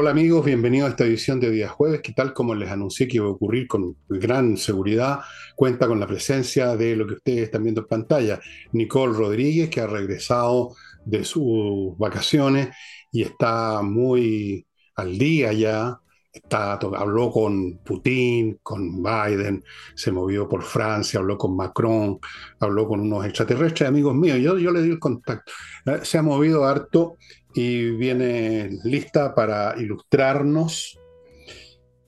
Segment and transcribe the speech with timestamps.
[0.00, 3.16] Hola amigos, bienvenidos a esta edición de Día Jueves, que tal como les anuncié que
[3.16, 5.22] iba a ocurrir con gran seguridad,
[5.56, 8.38] cuenta con la presencia de lo que ustedes están viendo en pantalla,
[8.70, 12.68] Nicole Rodríguez, que ha regresado de sus vacaciones
[13.10, 14.64] y está muy
[14.94, 15.98] al día ya,
[16.48, 19.64] habló con Putin, con Biden,
[19.96, 22.20] se movió por Francia, habló con Macron,
[22.60, 25.50] habló con unos extraterrestres amigos míos, yo, yo le di el contacto,
[25.86, 27.16] eh, se ha movido harto
[27.60, 30.96] y viene lista para ilustrarnos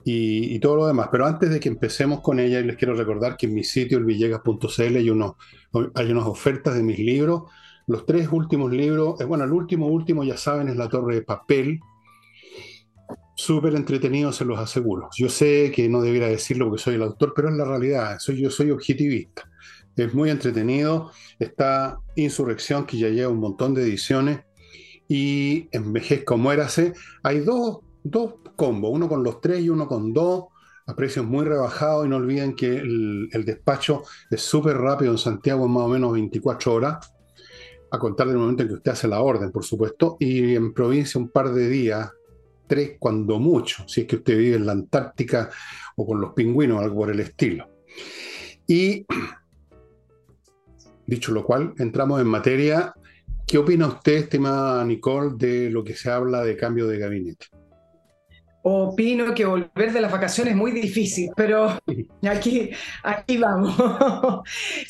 [0.05, 1.09] y, todo lo demás.
[1.11, 4.95] Pero antes de que empecemos con ella, les quiero recordar que en mi sitio, elvillegas.cl,
[4.95, 5.33] hay, unos,
[5.93, 7.51] hay unas ofertas de mis libros.
[7.85, 11.21] Los tres últimos libros, eh, bueno, el último, último, ya saben, es La Torre de
[11.23, 11.81] Papel.
[13.35, 15.09] Súper entretenido, se los aseguro.
[15.17, 18.19] Yo sé que no debería decirlo porque soy el autor, pero es la realidad.
[18.19, 19.49] Soy, yo soy objetivista.
[19.97, 21.11] Es muy entretenido.
[21.39, 24.45] Está Insurrección, que ya lleva un montón de ediciones
[25.11, 26.93] y Envejezca o Muérase.
[27.21, 30.45] Hay dos, dos combos, uno con los tres y uno con dos,
[30.87, 32.05] a precios muy rebajados.
[32.05, 36.73] Y no olviden que el, despacho es súper rápido en Santiago, más o menos 24
[36.73, 37.13] horas,
[37.91, 41.19] a contar del momento en que usted hace la orden, por supuesto, y en provincia
[41.19, 42.09] un par de días,
[42.65, 45.49] tres cuando mucho, si es que usted vive en la Antártica
[45.97, 47.67] o con los pingüinos, algo por el estilo.
[48.65, 49.05] Y
[51.05, 52.93] dicho lo cual, entramos en materia
[53.47, 57.47] ¿Qué opina usted, estimada Nicole, de lo que se habla de cambio de gabinete?
[58.63, 61.79] Opino que volver de las vacaciones es muy difícil, pero
[62.29, 62.69] aquí,
[63.03, 63.75] aquí vamos.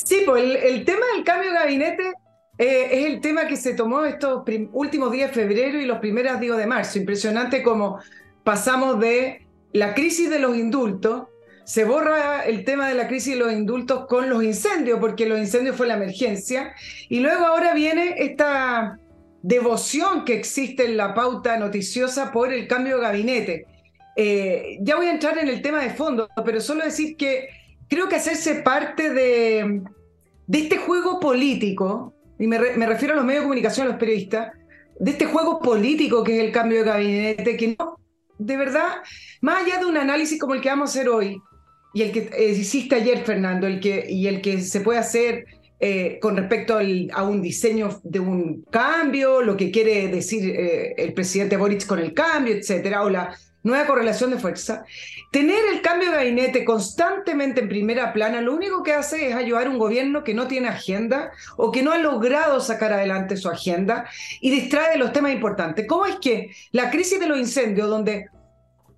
[0.05, 2.13] sí, pues el, tema del cambio de gabinete
[2.57, 4.43] eh, es el tema que se tomó estos
[4.73, 6.99] últimos días de febrero y los primeros días de marzo.
[6.99, 7.99] Impresionante como
[8.43, 11.23] pasamos de la crisis de los indultos
[11.63, 15.39] se borra el tema de la crisis de los indultos con los incendios, porque los
[15.39, 16.73] incendios fue la emergencia,
[17.09, 18.97] y luego ahora viene esta
[19.41, 23.65] devoción que existe en la pauta noticiosa por el cambio de gabinete.
[24.15, 27.49] Eh, ya voy a entrar en el tema de fondo, pero solo decir que
[27.87, 29.81] creo que hacerse parte de,
[30.47, 33.99] de este juego político, y me, me refiero a los medios de comunicación, a los
[33.99, 34.51] periodistas,
[34.99, 37.99] de este juego político que es el cambio de gabinete, que no,
[38.37, 38.97] de verdad,
[39.41, 41.41] más allá de un análisis como el que vamos a hacer hoy,
[41.93, 45.45] y el que hiciste ayer, Fernando, el que, y el que se puede hacer
[45.79, 51.13] eh, con respecto a un diseño de un cambio, lo que quiere decir eh, el
[51.13, 54.85] presidente Boric con el cambio, etcétera, o la nueva correlación de fuerza.
[55.31, 59.67] Tener el cambio de gabinete constantemente en primera plana, lo único que hace es ayudar
[59.67, 63.49] a un gobierno que no tiene agenda o que no ha logrado sacar adelante su
[63.49, 64.05] agenda
[64.39, 65.87] y distrae de los temas importantes.
[65.87, 68.27] ¿Cómo es que la crisis de los incendios, donde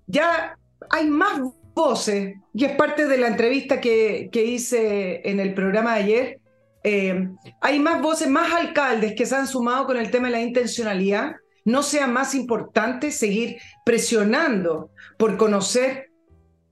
[0.06, 0.58] ya
[0.90, 1.40] hay más
[1.74, 6.40] voces, y es parte de la entrevista que, que hice en el programa de ayer,
[6.86, 7.28] eh,
[7.62, 11.32] hay más voces, más alcaldes que se han sumado con el tema de la intencionalidad.
[11.64, 16.10] No sea más importante seguir presionando por conocer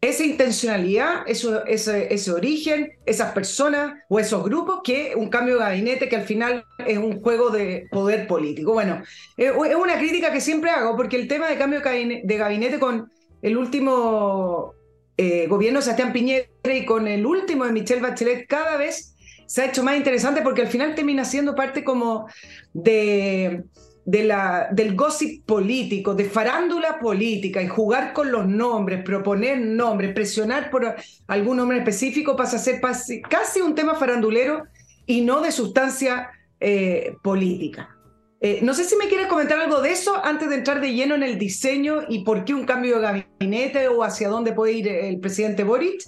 [0.03, 6.09] esa intencionalidad, ese, ese, origen, esas personas o esos grupos, que un cambio de gabinete
[6.09, 8.73] que al final es un juego de poder político.
[8.73, 9.03] Bueno,
[9.37, 13.57] es una crítica que siempre hago porque el tema de cambio de gabinete con el
[13.57, 14.75] último
[15.23, 19.15] eh, gobierno de Sebastián Piñera y con el último de Michelle Bachelet cada vez
[19.47, 22.27] se ha hecho más interesante porque al final termina siendo parte como
[22.73, 23.63] de,
[24.05, 30.97] del gossip político, de farándula política y jugar con los nombres, proponer nombres, presionar por
[31.29, 32.81] algún nombre específico pasa a ser
[33.29, 34.65] casi un tema farandulero
[35.07, 37.97] y no de sustancia eh, política.
[38.45, 41.15] Eh, no sé si me quieres comentar algo de eso antes de entrar de lleno
[41.15, 44.89] en el diseño y por qué un cambio de gabinete o hacia dónde puede ir
[44.89, 46.03] el presidente Boric.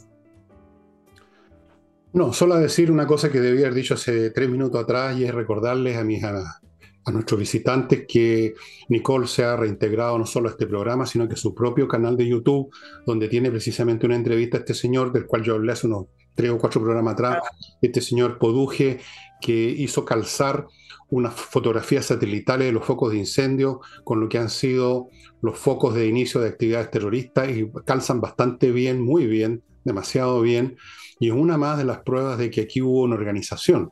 [2.13, 5.33] No, solo decir una cosa que debía haber dicho hace tres minutos atrás y es
[5.33, 6.61] recordarles a, mis, a,
[7.05, 8.55] a nuestros visitantes que
[8.89, 12.17] Nicole se ha reintegrado no solo a este programa, sino que a su propio canal
[12.17, 12.69] de YouTube,
[13.07, 16.51] donde tiene precisamente una entrevista a este señor, del cual yo hablé hace unos tres
[16.51, 17.39] o cuatro programas atrás,
[17.81, 18.99] este señor Poduje,
[19.45, 20.67] que hizo calzar
[21.11, 25.11] unas fotografías satelitales de los focos de incendio con lo que han sido
[25.43, 30.79] los focos de inicio de actividades terroristas y calzan bastante bien, muy bien, demasiado bien.
[31.21, 33.91] Y es una más de las pruebas de que aquí hubo una organización.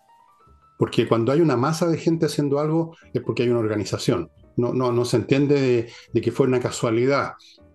[0.79, 4.31] Porque cuando hay una masa de gente haciendo algo es porque hay una organización.
[4.57, 7.33] No, no, no se entiende de, que fue una casualidad,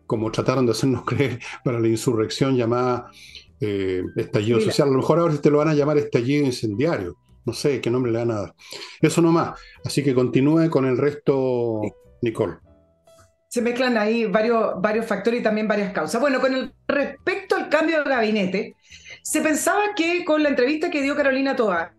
[0.08, 3.12] como trataron de hacernos creer para la insurrección llamada
[3.60, 4.88] eh, estallido social.
[4.88, 7.16] A lo mejor ahora te lo van a llamar estallido incendiario
[7.48, 8.56] no sé qué nombre le dan a dar.
[9.02, 9.60] Eso nomás.
[9.84, 11.82] Así que continúe con el resto,
[12.22, 12.58] Nicole.
[13.48, 16.20] Se mezclan ahí varios, varios factores y también varias causas.
[16.22, 18.76] Bueno, con el, respecto al cambio de gabinete,
[19.24, 21.94] se pensaba que con la entrevista que dio Carolina Tobar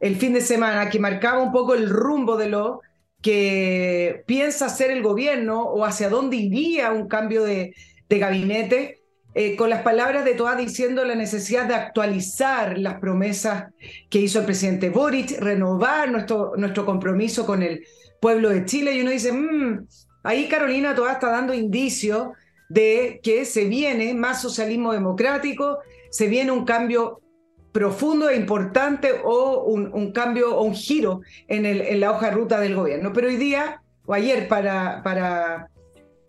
[0.00, 2.80] el fin de semana, que marcaba un poco el rumbo de lo,
[3.22, 7.74] que piensa hacer el gobierno o hacia dónde iría un cambio de,
[8.08, 8.99] gabinete,
[9.34, 13.72] eh, con las palabras de Toa diciendo la necesidad de actualizar las promesas
[14.08, 17.84] que hizo el presidente Boric, renovar nuestro, nuestro compromiso con el
[18.20, 18.94] pueblo de Chile.
[18.94, 19.86] Y uno dice, mm,
[20.24, 22.28] ahí Carolina Toa está dando indicios
[22.68, 25.78] de que se viene más socialismo democrático,
[26.10, 27.20] se viene un cambio
[27.72, 32.60] profundo e importante o un, cambio o un giro en, el, en, la hoja ruta
[32.60, 33.12] del gobierno.
[33.12, 35.70] Pero hoy día, o ayer para, para,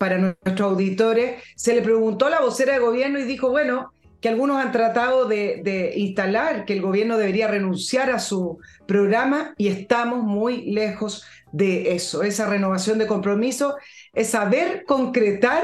[0.02, 4.30] para nuestros auditores, se le preguntó a la vocera de gobierno y dijo, bueno, que
[4.30, 8.58] algunos han tratado de, instalar que el gobierno debería renunciar a su
[8.88, 12.24] programa y estamos muy lejos de eso.
[12.24, 13.76] Esa renovación de compromiso
[14.12, 15.64] es saber concretar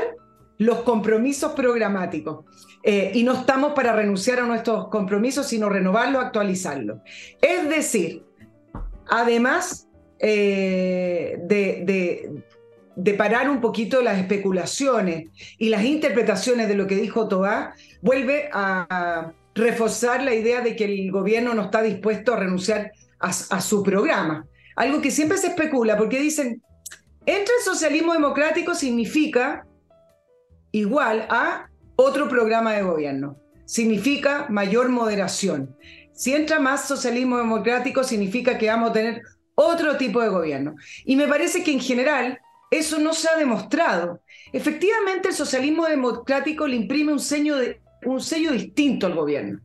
[0.59, 2.45] los compromisos programáticos.
[2.83, 6.99] Eh, y no estamos para renunciar a nuestros compromisos, sino renovarlos, actualizarlos.
[7.41, 8.23] Es decir,
[9.09, 9.87] además
[10.19, 12.43] eh, de,
[13.17, 19.33] parar un poquito las especulaciones y las interpretaciones de lo que dijo Toá, vuelve a
[19.53, 23.83] reforzar la idea de que el gobierno no está dispuesto a renunciar a, a su
[23.83, 24.45] programa.
[24.75, 26.61] Algo que siempre se especula, porque dicen,
[27.25, 29.65] entra el socialismo democrático significa
[30.71, 33.37] igual a otro programa de gobierno.
[33.65, 35.75] Significa mayor moderación.
[36.13, 39.21] Si entra más socialismo democrático, significa que vamos a tener
[39.55, 40.75] otro tipo de gobierno.
[41.03, 44.21] Y me parece que en general eso no se ha demostrado.
[44.51, 47.55] Efectivamente, el socialismo democrático le imprime un, sello,
[48.05, 49.59] un sello distinto al gobierno.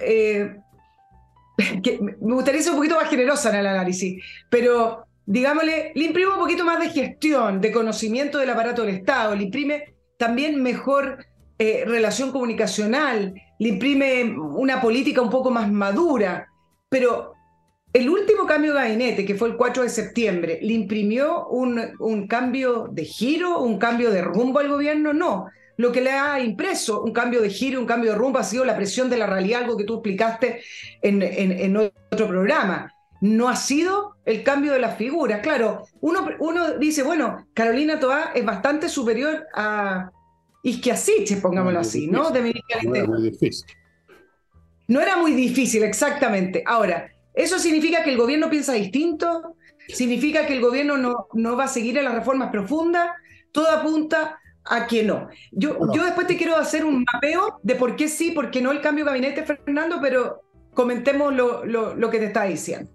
[0.00, 0.56] Eh,
[2.00, 6.38] me gustaría ser un poquito más generosa en el análisis, pero digámosle, le imprime un
[6.38, 11.24] poquito más de gestión, de conocimiento del aparato del Estado, le imprime también mejor
[11.58, 16.48] eh, relación comunicacional, le imprime una política un poco más madura,
[16.88, 17.33] pero
[17.94, 22.26] el último cambio de gabinete, que fue el 4 de septiembre, ¿le imprimió un, un
[22.26, 25.12] cambio de giro, un cambio de rumbo al gobierno?
[25.12, 25.46] No.
[25.76, 28.64] Lo que le ha impreso un cambio de giro, un cambio de rumbo, ha sido
[28.64, 30.60] la presión de la realidad, algo que tú explicaste
[31.02, 35.40] en, en, en otro programa no ha sido el cambio de las figuras.
[35.40, 40.10] Claro, uno, uno dice, bueno, Carolina Toá es bastante superior a
[40.62, 42.30] Isquiasiche, pongámoslo así, ¿no?
[42.30, 42.52] De
[42.82, 43.66] no era muy difícil.
[44.88, 46.62] No era muy difícil, exactamente.
[46.66, 49.56] Ahora, ¿eso significa que el gobierno piensa distinto?
[49.88, 53.10] ¿Significa que el gobierno no, no va a seguir en las reformas profundas?
[53.52, 55.28] Todo apunta a que no.
[55.52, 58.72] Yo, yo después te quiero hacer un mapeo de por qué sí, por qué no
[58.72, 60.42] el cambio de gabinete, Fernando, pero
[60.72, 62.90] comentemos lo, lo, lo que te está diciendo.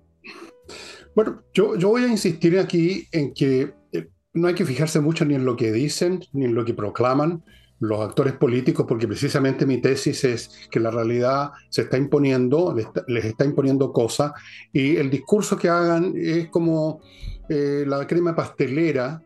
[1.16, 5.26] Bueno, yo, yo voy a insistir aquí en que eh, no hay que fijarse mucho
[5.26, 7.44] ni en lo que dicen, ni en lo que proclaman
[7.80, 12.76] los actores políticos, porque precisamente mi tesis es que la realidad se está imponiendo,
[13.08, 14.34] les está, imponiendo cosas,
[14.74, 17.02] y el discurso que hagan es como
[17.48, 19.24] eh, la crema pastelera,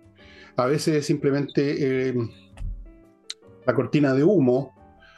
[0.56, 2.16] a veces es simplemente eh,
[3.66, 4.74] la cortina de humo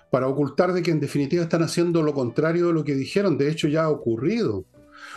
[0.09, 3.49] para ocultar de que en definitiva están haciendo lo contrario de lo que dijeron, de
[3.49, 4.65] hecho ya ha ocurrido.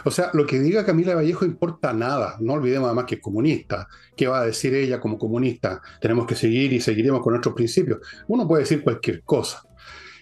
[0.04, 2.36] O sea, lo que diga Camila Vallejo importa nada.
[2.40, 3.88] No olvidemos además que es comunista.
[4.16, 5.80] ¿Qué va a decir ella como comunista?
[6.00, 8.00] Tenemos que seguir y seguiremos con nuestros principios.
[8.28, 9.62] Uno puede decir cualquier cosa.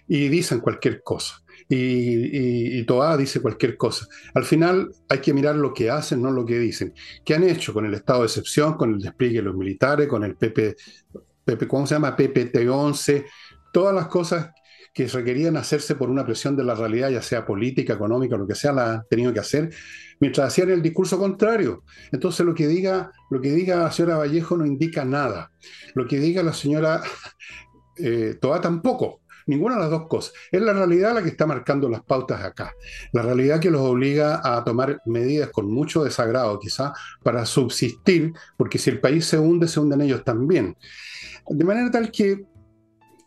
[0.09, 1.43] Y dicen cualquier cosa.
[1.69, 4.07] Y, y, Toa dice cualquier cosa.
[4.35, 6.95] Al final hay que mirar lo que hacen, no lo que dicen.
[7.25, 10.23] ¿Qué han hecho con el estado de excepción, con el despliegue de los militares, con
[10.23, 10.77] el PP,
[11.67, 12.17] ¿cómo se llama?
[12.17, 13.25] PPT-11?
[13.73, 14.51] Todas las cosas
[14.97, 18.55] que requerían hacerse por una presión de la realidad, ya sea política, económica, lo que
[18.55, 19.69] sea, la han tenido que hacer,
[20.21, 21.83] mientras hacían el discurso contrario.
[22.13, 25.53] Entonces lo que diga, lo que diga la señora Vallejo no indica nada.
[25.93, 27.03] Lo que diga la señora
[27.99, 29.21] eh, Toa tampoco.
[29.45, 30.33] Ninguna de las dos cosas.
[30.51, 32.73] Es la realidad la que está marcando las pautas acá.
[33.13, 38.79] La realidad que los obliga a tomar medidas con mucho desagrado, quizá, para subsistir, porque
[38.79, 40.75] si el país se hunde, se hunden ellos también.
[41.51, 42.47] De manera tal que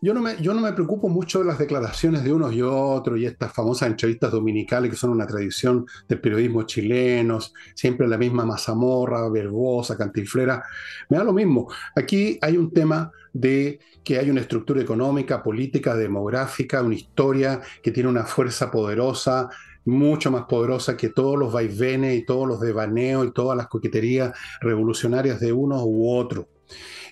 [0.01, 3.19] yo no, me, yo no me preocupo mucho de las declaraciones de unos y otros
[3.19, 7.39] y estas famosas entrevistas dominicales que son una tradición del periodismo chileno,
[7.73, 10.63] siempre la misma mazamorra, verbosa, cantinflera.
[11.09, 11.67] Me da lo mismo.
[11.95, 17.91] Aquí hay un tema de que hay una estructura económica, política, demográfica, una historia que
[17.91, 19.49] tiene una fuerza poderosa,
[19.85, 24.33] mucho más poderosa que todos los vaivenes y todos los devaneos y todas las coqueterías
[24.61, 26.45] revolucionarias de unos u otros.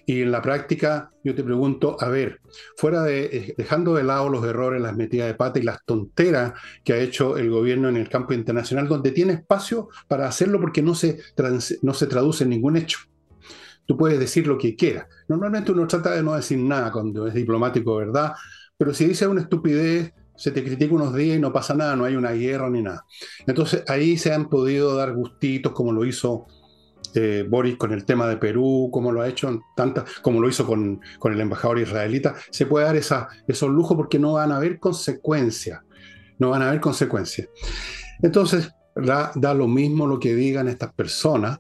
[0.10, 2.40] Y en la práctica, yo te pregunto, a ver,
[2.78, 6.54] fuera de, eh, dejando de lado los errores, las metidas de pata y las tonteras
[6.86, 10.82] que ha hecho el gobierno en el campo internacional, donde tiene espacio para hacerlo porque
[10.82, 11.20] no se,
[11.82, 13.00] no se traduce en ningún hecho.
[13.86, 15.08] Tú puedes decir lo que quieras.
[15.28, 18.32] Normalmente uno trata de no decir nada cuando es diplomático, ¿verdad?
[18.78, 22.06] Pero si dice una estupidez, se te critica unos días y no pasa nada, no
[22.06, 23.04] hay una guerra ni nada.
[23.46, 26.48] Entonces ahí se han podido dar gustitos como lo hizo
[27.18, 30.48] eh, Boris con el tema de Perú, como lo ha hecho en tantas, como lo
[30.48, 34.80] hizo con, el embajador israelita, se puede dar esos lujos porque no van a haber
[34.80, 35.82] consecuencias,
[36.38, 37.50] no van a haber consecuencias.
[38.22, 41.58] Entonces, da, da, lo mismo lo que digan estas personas.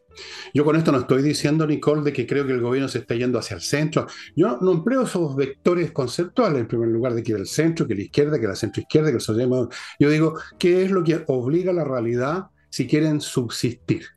[0.54, 3.16] Yo con esto no estoy diciendo, Nicole, de que creo que el gobierno se está
[3.16, 4.06] yendo hacia el centro.
[4.36, 8.04] Yo no empleo esos vectores conceptuales, en primer lugar, de que el centro, que la
[8.04, 9.70] izquierda, que la centroizquierda, que el socialismo.
[10.00, 14.16] Yo digo, ¿qué es lo que obliga a la realidad si quieren subsistir?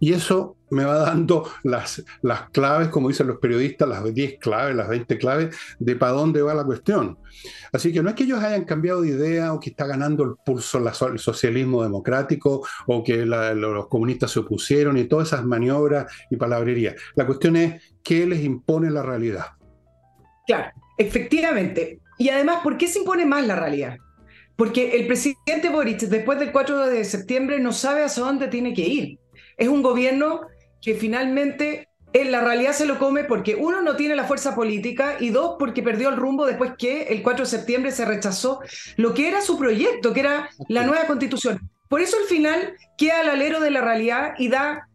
[0.00, 4.74] Y eso me va dando las, las claves, como dicen los periodistas, las 10 claves,
[4.74, 7.18] las 20 claves de para dónde va la cuestión.
[7.72, 10.34] Así que no es que ellos hayan cambiado de idea o que está ganando el
[10.44, 16.36] pulso el socialismo democrático o que los comunistas se opusieron y todas esas maniobras y
[16.36, 16.94] palabrerías.
[17.14, 19.46] La cuestión es qué les impone la realidad.
[20.46, 22.00] Claro, efectivamente.
[22.16, 23.98] Y además, ¿por qué se impone más la realidad?
[24.56, 28.82] Porque el presidente Boric, después del 4 de septiembre, no sabe hacia dónde tiene que
[28.82, 29.19] ir
[29.60, 30.40] es un gobierno
[30.82, 35.16] que finalmente en la realidad se lo come porque uno no tiene la fuerza política
[35.20, 38.60] y dos porque perdió el rumbo después que el 4 de septiembre se rechazó
[38.96, 41.70] lo que era su proyecto, que era la nueva constitución.
[41.88, 44.88] Por eso al final queda al alero de la realidad y da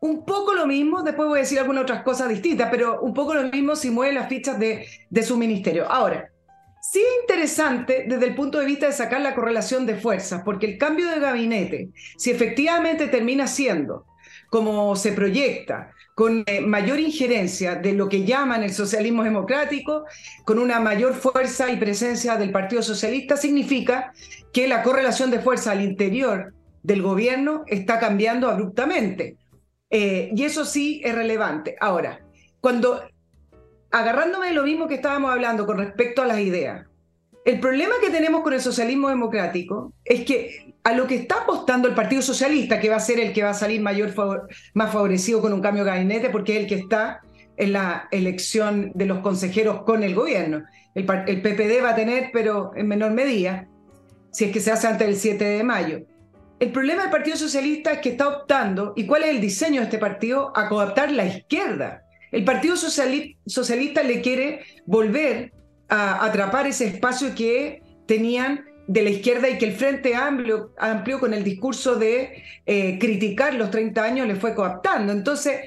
[0.00, 3.34] un poco lo mismo, después voy a decir algunas otras cosas distintas, pero un poco
[3.34, 5.90] lo mismo si mueve las fichas de, de su ministerio.
[5.90, 6.30] Ahora,
[6.80, 10.66] Sí es interesante desde el punto de vista de sacar la correlación de fuerzas, porque
[10.66, 14.06] el cambio de gabinete, si efectivamente termina siendo
[14.48, 20.04] como se proyecta, con eh, mayor injerencia de lo que llaman el socialismo democrático,
[20.44, 24.12] con una mayor fuerza y presencia del Partido Socialista, significa
[24.52, 29.36] que la correlación de fuerza al interior del gobierno está cambiando abruptamente.
[29.90, 31.76] Eh, y eso sí es relevante.
[31.78, 32.20] Ahora,
[32.60, 33.02] cuando
[33.90, 36.86] agarrándome de lo mismo que estábamos hablando con respecto a las ideas,
[37.44, 41.88] el problema que tenemos con el socialismo democrático es que a lo que está apostando
[41.88, 44.12] el Partido Socialista, que va a ser el que va a salir mayor
[44.74, 47.20] más favorecido con un cambio de gabinete, porque es el que está
[47.56, 50.64] en la elección de los consejeros con el gobierno.
[50.94, 53.66] El, el PPD va a tener, pero en menor medida,
[54.30, 56.00] si es que se hace antes del 7 de mayo.
[56.60, 59.84] El problema del Partido Socialista es que está optando, ¿y cuál es el diseño de
[59.84, 60.52] este partido?
[60.54, 62.02] A cooptar la izquierda.
[62.32, 65.52] El Partido Socialista le quiere volver
[65.88, 70.72] a atrapar ese espacio que tenían de la izquierda y que el Frente Amplio,
[71.20, 75.12] con el discurso de eh, criticar los 30 años le fue coaptando.
[75.12, 75.60] Entonces,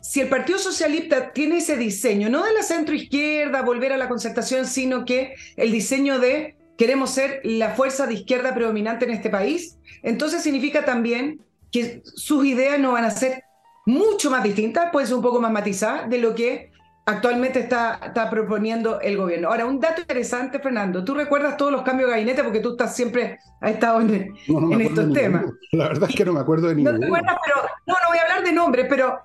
[0.00, 4.66] si el Partido Socialista tiene ese diseño, no de la centroizquierda, volver a la concertación,
[4.66, 9.78] sino que el diseño de queremos ser la fuerza de izquierda predominante en este país,
[10.02, 13.42] entonces significa también que sus ideas no van a ser
[13.88, 16.70] mucho más distinta, puede ser un poco más matizada de lo que
[17.06, 19.48] actualmente está, está proponiendo el gobierno.
[19.48, 22.94] Ahora, un dato interesante, Fernando, tú recuerdas todos los cambios de gabinete porque tú estás
[22.94, 24.34] siempre, has estado en,
[24.82, 25.46] estos temas.
[25.72, 26.98] La verdad es que no me acuerdo de ninguno.
[26.98, 29.20] No te acuerdas, pero no, no voy a hablar de nombres, pero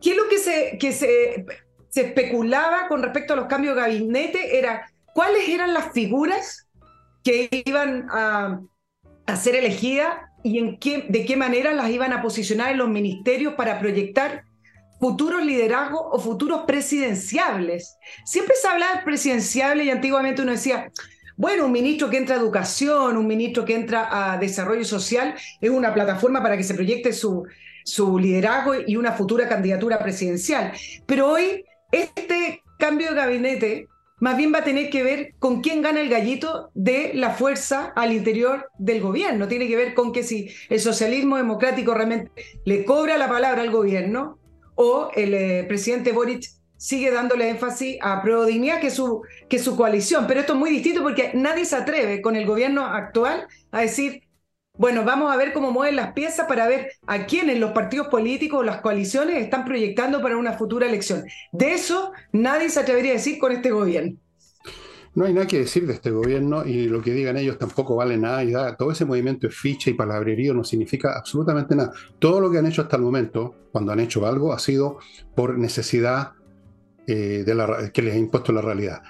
[0.00, 1.46] ¿qué es lo que se, que se,
[1.88, 4.58] se especulaba con respecto a los cambios de gabinete?
[4.58, 6.68] Era cuáles eran las figuras
[7.22, 8.60] que iban a,
[9.26, 12.88] a ser elegidas y en qué, de qué manera las iban a posicionar en los
[12.88, 14.44] ministerios para proyectar
[15.00, 17.96] futuros liderazgos o futuros presidenciables.
[18.24, 20.90] Siempre se hablaba de presidenciable y antiguamente uno decía,
[21.36, 25.70] bueno, un ministro que entra a educación, un ministro que entra a desarrollo social, es
[25.70, 27.44] una plataforma para que se proyecte su,
[27.84, 30.72] su liderazgo y una futura candidatura presidencial.
[31.06, 35.82] Pero hoy este cambio de gabinete más bien va a tener que ver con quién
[35.82, 39.48] gana el gallito de la fuerza al interior del gobierno.
[39.48, 42.30] Tiene que ver con que si el socialismo democrático realmente
[42.64, 44.38] le cobra la palabra al gobierno
[44.74, 46.44] o el eh, presidente Boric
[46.78, 50.26] sigue dándole énfasis a Prodignidad, que su, que su coalición.
[50.26, 54.22] Pero esto es muy distinto porque nadie se atreve con el gobierno actual a decir,
[54.78, 58.60] bueno, vamos a ver cómo mueven las piezas para ver a quiénes los partidos políticos
[58.60, 61.24] o las coaliciones están proyectando para una futura elección.
[61.52, 64.18] De eso nadie se atrevería a decir con este gobierno.
[65.14, 68.18] No hay nada que decir de este gobierno y lo que digan ellos tampoco vale
[68.18, 71.90] nada todo ese movimiento de ficha y palabrerío no significa absolutamente nada.
[72.18, 74.98] Todo lo que han hecho hasta el momento, cuando han hecho algo, ha sido
[75.34, 76.32] por necesidad
[77.06, 79.00] eh, de la, que les ha impuesto la realidad.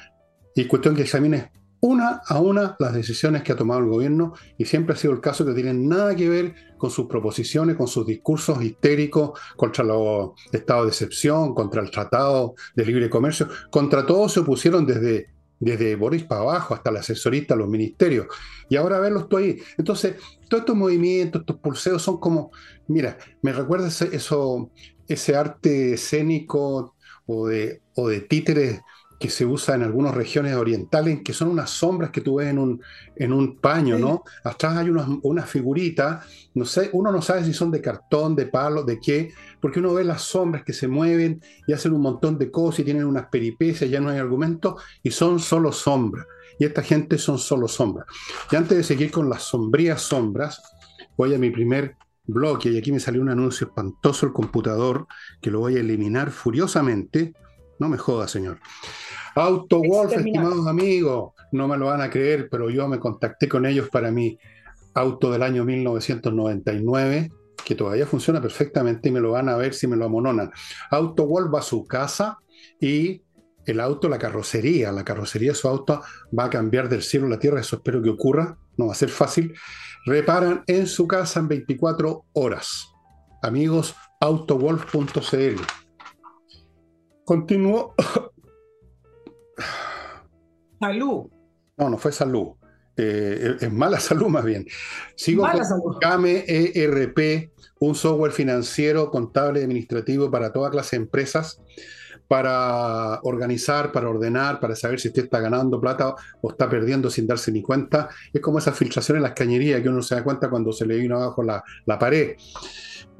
[0.54, 4.64] Y cuestión que examine una a una las decisiones que ha tomado el gobierno y
[4.64, 8.06] siempre ha sido el caso que tienen nada que ver con sus proposiciones, con sus
[8.06, 14.28] discursos histéricos contra los estados de excepción, contra el tratado de libre comercio, contra todo
[14.28, 18.26] se opusieron desde, desde Boris para abajo hasta el asesorista, los ministerios.
[18.68, 19.58] Y ahora verlos tú ahí.
[19.78, 20.16] Entonces,
[20.48, 22.50] todos estos movimientos, estos pulseos son como,
[22.88, 24.70] mira, me recuerda ese, eso,
[25.08, 26.94] ese arte escénico
[27.26, 28.80] o de, o de títeres
[29.18, 32.58] que se usa en algunas regiones orientales, que son unas sombras que tú ves en
[32.58, 32.82] un,
[33.16, 34.22] en un paño, ¿no?
[34.44, 38.46] Atrás hay unas, unas figuritas, no sé, uno no sabe si son de cartón, de
[38.46, 42.38] palo, de qué, porque uno ve las sombras que se mueven y hacen un montón
[42.38, 46.26] de cosas y tienen unas peripecias, ya no hay argumentos, y son solo sombras.
[46.58, 48.06] Y esta gente son solo sombras.
[48.50, 50.62] Y antes de seguir con las sombrías sombras,
[51.16, 51.96] voy a mi primer
[52.26, 55.06] bloque y aquí me salió un anuncio espantoso el computador
[55.40, 57.34] que lo voy a eliminar furiosamente.
[57.78, 58.58] No me joda, señor.
[59.36, 63.90] AutoWolf, estimados amigos, no me lo van a creer, pero yo me contacté con ellos
[63.90, 64.38] para mi
[64.94, 67.30] auto del año 1999,
[67.62, 70.50] que todavía funciona perfectamente y me lo van a ver si me lo amononan.
[70.90, 72.38] AutoWolf va a su casa
[72.80, 73.22] y
[73.66, 76.00] el auto, la carrocería, la carrocería de su auto
[76.36, 78.96] va a cambiar del cielo a la tierra, eso espero que ocurra, no va a
[78.96, 79.54] ser fácil.
[80.06, 82.86] Reparan en su casa en 24 horas.
[83.42, 85.60] Amigos, autowolf.cl.
[87.26, 87.94] Continúo
[90.80, 91.26] Salud.
[91.76, 92.52] No, no fue salud.
[92.96, 94.66] Eh, es mala salud más bien.
[95.14, 95.98] Sigo mala con.
[95.98, 101.60] CAME ERP, un software financiero, contable y administrativo para toda clase de empresas,
[102.28, 107.26] para organizar, para ordenar, para saber si usted está ganando plata o está perdiendo sin
[107.26, 108.08] darse ni cuenta.
[108.32, 110.96] Es como esa filtración en las cañerías que uno se da cuenta cuando se le
[110.96, 112.36] vino abajo la, la pared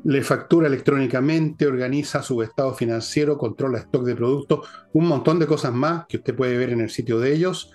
[0.05, 5.73] le factura electrónicamente, organiza su estado financiero, controla stock de productos, un montón de cosas
[5.73, 7.73] más que usted puede ver en el sitio de ellos.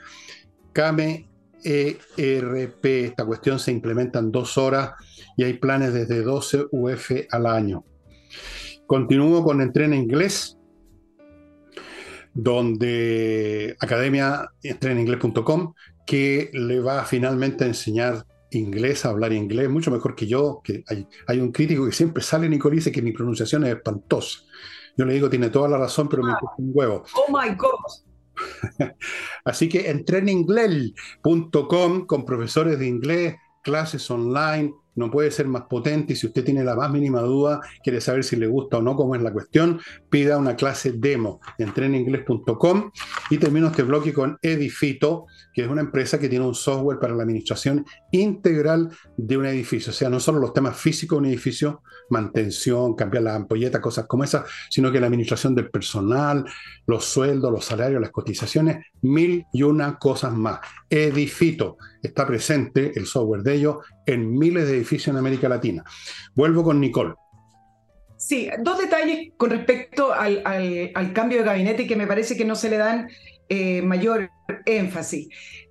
[0.74, 1.28] Came
[1.64, 4.92] ERP, esta cuestión se implementa en dos horas
[5.38, 7.84] y hay planes desde 12 UF al año.
[8.86, 10.58] Continúo con Entrena Inglés,
[12.34, 15.74] donde Academia Inglés.com,
[16.06, 20.84] que le va finalmente a enseñar inglés, hablar inglés, mucho mejor que yo, que
[21.28, 24.40] hay, un crítico que siempre sale, Nicole, dice que mi pronunciación es espantosa.
[24.98, 27.04] Yo le digo, tiene toda la razón, pero me importa un huevo.
[27.16, 27.70] Oh my God.
[29.46, 36.16] Así que entreninglés.com con profesores de inglés, clases online, no puede ser más potente y
[36.16, 39.16] si usted tiene la más mínima duda, quiere saber si le gusta o no cómo
[39.16, 42.92] es la cuestión, pida una clase demo en treninglés.com
[43.30, 47.16] y termino este bloque con Edifito, que es una empresa que tiene un software para
[47.16, 51.26] la administración integral de un edificio, o sea, no solo los temas físicos de un
[51.28, 56.46] edificio, mantención, cambiar las ampolletas, cosas como esas, sino que la administración del personal,
[56.86, 60.60] los sueldos, los salarios, las cotizaciones, mil y una cosas más.
[60.90, 65.84] Edifito está presente, el software de ellos, en miles de edificios en América Latina.
[66.36, 67.14] Vuelvo con Nicole.
[68.18, 70.44] Sí, dos detalles con respecto al,
[71.14, 73.10] cambio de gabinete que me parece que no se le dan
[73.50, 74.30] eh, mayor
[74.66, 75.28] énfasis.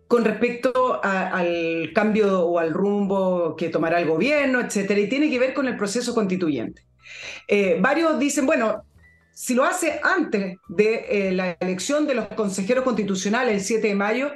[0.09, 5.39] Con respecto al cambio o al rumbo que tomará el gobierno, etcétera, y tiene que
[5.39, 6.83] ver con el proceso constituyente.
[7.47, 8.83] Eh, varios dicen, bueno,
[9.33, 13.95] si lo hace antes de eh, la elección de los consejeros constitucionales el 7 de
[13.95, 14.33] mayo,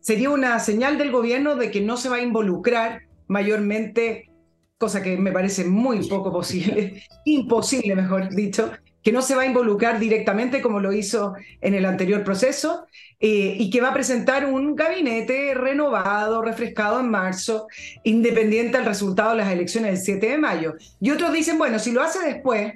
[0.00, 4.30] sería una señal del gobierno de que no se va a involucrar mayormente,
[4.78, 8.70] cosa que me parece muy poco posible, imposible, mejor dicho,
[9.02, 12.86] que no se va a involucrar directamente como lo hizo en el anterior proceso
[13.18, 17.66] eh, y que va a presentar un gabinete renovado, refrescado en marzo,
[18.04, 20.74] independiente del resultado de las elecciones del 7 de mayo.
[21.00, 22.74] Y otros dicen, bueno, si lo hace después,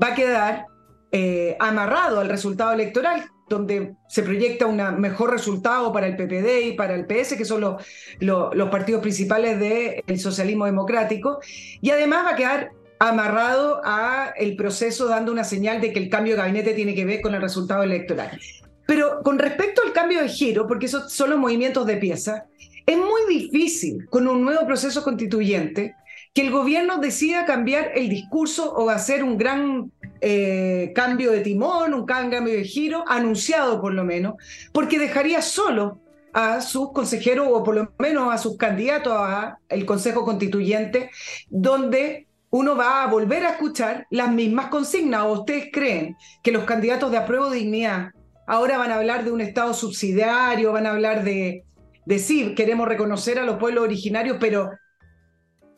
[0.00, 0.66] va a quedar
[1.10, 6.72] eh, amarrado al resultado electoral, donde se proyecta un mejor resultado para el PPD y
[6.72, 11.38] para el PS, que son los, partidos principales del socialismo democrático,
[11.80, 16.08] y además va a quedar amarrado a el proceso dando una señal de que el
[16.08, 18.40] cambio de gabinete tiene que ver con el resultado electoral.
[18.86, 22.46] Pero con respecto al cambio de giro, porque esos son los movimientos de pieza,
[22.86, 25.94] es muy difícil con un nuevo proceso constituyente
[26.32, 31.94] que el gobierno decida cambiar el discurso o hacer un gran eh, cambio de timón,
[31.94, 34.34] un cambio de giro, anunciado por lo menos,
[34.72, 36.00] porque dejaría solo
[36.32, 41.10] a sus consejeros o por lo menos a sus candidatos al Consejo Constituyente,
[41.48, 45.22] donde uno va a volver a escuchar las mismas consignas.
[45.22, 48.10] ¿O ustedes creen que los candidatos de apruebo dignidad
[48.46, 51.64] ahora van a hablar de un Estado subsidiario, van a hablar de,
[52.04, 54.70] de sí, queremos reconocer a los pueblos originarios, pero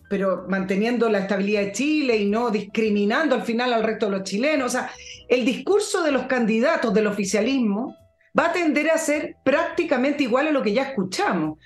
[0.08, 4.22] pero manteniendo la estabilidad de Chile y no discriminando al final al resto de los
[4.22, 4.66] chilenos.
[4.66, 4.90] O sea,
[5.28, 7.94] el discurso de los candidatos del oficialismo
[8.38, 11.58] va a tender a ser prácticamente igual a lo que ya escuchamos.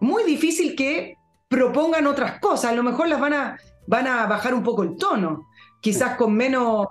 [0.00, 1.14] Muy difícil que
[1.48, 4.96] propongan otras cosas, a lo mejor las van a, van a bajar un poco el
[4.96, 5.48] tono,
[5.80, 6.86] quizás con menos,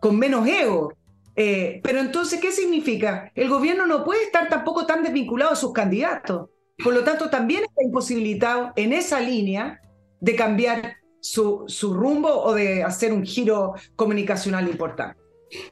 [0.00, 0.92] con menos ego.
[1.34, 3.32] Eh, pero entonces, ¿qué significa?
[3.34, 6.50] El gobierno no puede estar tampoco tan desvinculado a sus candidatos.
[6.82, 9.80] Por lo tanto, también está imposibilitado en esa línea
[10.20, 15.20] de cambiar su, su rumbo o de hacer un giro comunicacional importante.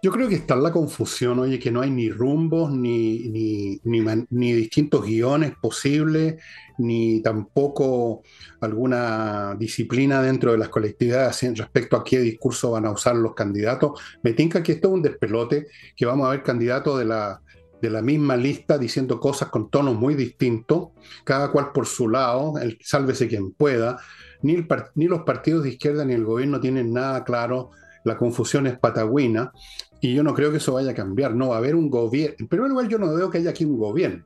[0.03, 4.53] Yo creo que está la confusión, oye, que no hay ni rumbos, ni, ni, ni,
[4.53, 6.43] distintos guiones posibles,
[6.79, 8.23] ni tampoco
[8.61, 14.01] alguna disciplina dentro de las colectividades respecto a qué discurso van a usar los candidatos.
[14.23, 17.41] Me tinca que esto es un despelote, que vamos a ver candidatos de la,
[17.81, 20.89] de la misma lista diciendo cosas con tonos muy distintos,
[21.23, 23.99] cada cual por su lado, el, sálvese quien pueda.
[24.43, 27.71] Ni, los partidos de izquierda ni el gobierno tienen nada claro
[28.05, 29.53] la confusión es patagüina
[30.01, 31.35] y yo no creo que eso vaya a cambiar.
[31.35, 33.79] No va a haber un gobierno, pero igual yo no veo que haya aquí un
[33.79, 34.25] gobierno.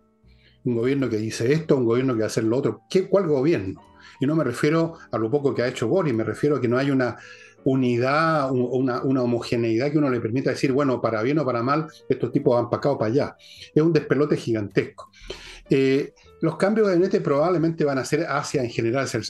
[0.65, 2.83] Un gobierno que dice esto, un gobierno que va a hacer lo otro.
[2.89, 3.83] ¿Qué, ¿Cuál gobierno?
[4.21, 6.69] Y no me refiero a lo poco que ha hecho Boris, me refiero a que
[6.69, 7.17] no hay una
[7.65, 12.33] unidad, una, homogeneidad que uno le permita decir, bueno, para bien o para mal, estos
[12.33, 13.37] tipos van para acá o para allá.
[13.75, 15.11] Es un despelote gigantesco.
[15.71, 16.13] Eh,
[16.43, 19.21] los cambios de gabinete probablemente van a ser hacia, en general, hacia,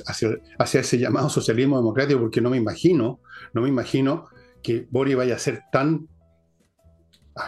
[0.59, 3.21] hacia, ese llamado socialismo democrático, porque no me imagino,
[3.53, 4.29] no me imagino
[4.63, 6.09] que Boris vaya a ser tan,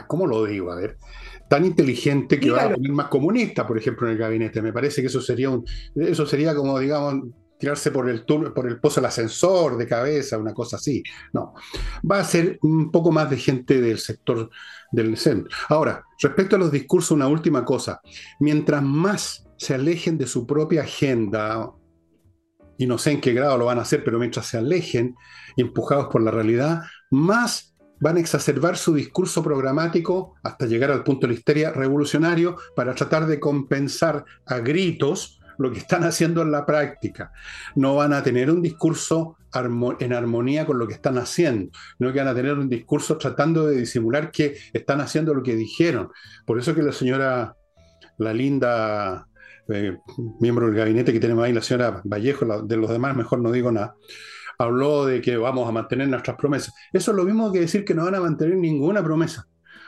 [0.07, 0.71] ¿cómo lo digo?
[0.71, 0.99] A ver,
[1.49, 4.61] tan inteligente que va a poner más comunista, por ejemplo, en el gabinete.
[4.61, 5.65] Me parece que eso sería un,
[5.97, 7.23] eso sería como, digamos,
[7.59, 11.03] tirarse por el, por el pozo del ascensor de cabeza, una cosa así.
[11.33, 11.55] No,
[12.11, 14.51] va a ser un poco más de gente del sector
[14.93, 15.49] del centro.
[15.71, 18.03] Ahora, respecto a los discursos, una última cosa.
[18.41, 21.73] Mientras más se alejen de su propia agenda,
[22.77, 25.15] y no sé en qué grado lo van a hacer, pero mientras se alejen,
[25.57, 31.27] empujados por la realidad, más van a exacerbar su discurso programático hasta llegar al punto
[31.27, 36.51] de la histeria revolucionario para tratar de compensar a gritos lo que están haciendo en
[36.51, 37.31] la práctica.
[37.77, 39.37] No van a tener un discurso
[40.01, 43.77] en armonía con lo que están haciendo, no van a tener un discurso tratando de
[43.77, 46.11] disimular que están haciendo lo que dijeron.
[46.45, 47.57] Por eso que la señora,
[48.19, 49.29] la linda
[49.69, 49.99] eh,
[50.41, 53.73] miembro del gabinete que tenemos ahí, la señora Vallejo, de los demás mejor no digo
[53.73, 53.97] nada,
[54.59, 56.75] habló de que vamos a mantener nuestras promesas.
[56.93, 59.47] Eso es lo mismo que decir que no van a mantener ninguna promesa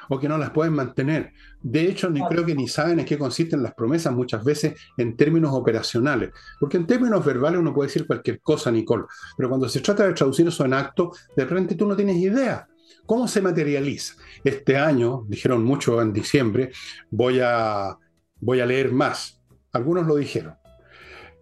[0.09, 1.33] o que no las pueden mantener.
[1.61, 5.17] De hecho, ni creo que ni saben en qué consisten las promesas muchas veces en
[5.17, 9.05] términos operacionales, porque en términos verbales uno puede decir cualquier cosa, Nicole,
[9.37, 12.69] pero cuando se trata de traducir eso en acto, de repente tú no tienes idea.
[13.05, 14.15] ¿Cómo se materializa?
[14.43, 16.71] Este año, dijeron mucho en diciembre,
[17.11, 17.97] voy a,
[18.41, 19.36] voy a leer más
[19.77, 20.57] algunos lo dijeron.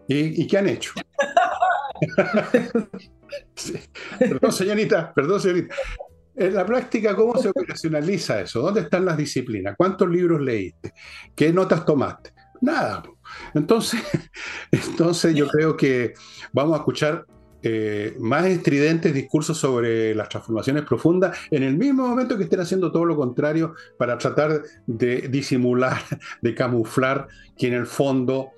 [0.07, 0.93] ¿Y, qué han hecho?
[4.19, 5.75] Perdón, señorita, perdón, señorita.
[6.37, 8.61] En la práctica, ¿cómo se operacionaliza eso?
[8.61, 9.75] ¿Dónde están las disciplinas?
[9.77, 10.93] ¿Cuántos libros leíste?
[11.35, 12.35] ¿Qué notas tomaste?
[12.61, 13.03] Nada.
[13.55, 14.03] Entonces,
[14.71, 16.15] entonces yo creo que
[16.53, 17.25] vamos a escuchar
[17.67, 22.93] eh, más estridentes discursos sobre las transformaciones profundas en el mismo momento que estén haciendo
[22.93, 25.97] todo lo contrario para tratar de disimular,
[26.43, 28.51] de camuflar que en el fondo,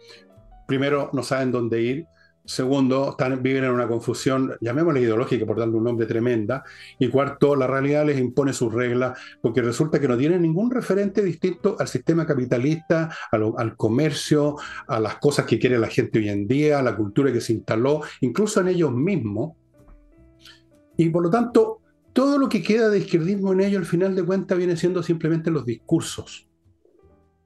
[0.67, 2.07] primero, no saben dónde ir,
[2.47, 6.63] Segundo, viven en una confusión, llamémosla ideológica por darle un nombre tremenda.
[6.97, 11.23] Y cuarto, la realidad les impone sus reglas porque resulta que no tienen ningún referente
[11.23, 14.57] distinto al sistema capitalista, al comercio,
[14.87, 17.53] a las cosas que quiere la gente hoy en día, a la cultura que se
[17.53, 19.55] instaló, incluso en ellos mismos.
[20.97, 21.81] Y por lo tanto,
[22.13, 25.51] todo lo que queda de izquierdismo en ellos, al final de cuentas, viene siendo simplemente
[25.51, 26.49] los discursos.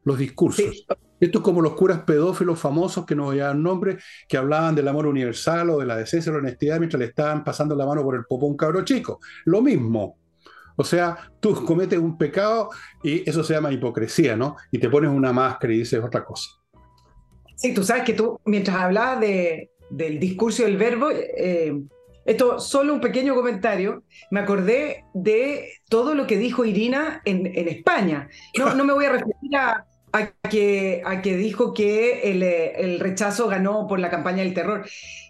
[0.04, 0.86] Los discursos.
[1.20, 5.06] Esto es como los curas pedófilos famosos que nos llevan nombre, que hablaban del amor
[5.06, 8.16] universal o de la decencia o la honestidad mientras le estaban pasando la mano por
[8.16, 9.20] el un cabro chico.
[9.44, 10.18] Lo mismo.
[10.76, 12.70] O sea, tú cometes un pecado
[13.02, 14.56] y eso se llama hipocresía, ¿no?
[14.70, 16.48] Y te pones una máscara y dices otra cosa.
[17.54, 21.78] Sí, tú sabes que tú, mientras hablabas de, del discurso del verbo, eh,
[22.24, 27.68] esto solo un pequeño comentario, me acordé de todo lo que dijo Irina en, en
[27.68, 28.30] España.
[28.58, 33.00] No, no me voy a referir a, a que, a que dijo que el, el,
[33.00, 34.84] rechazo ganó por la campaña del terror.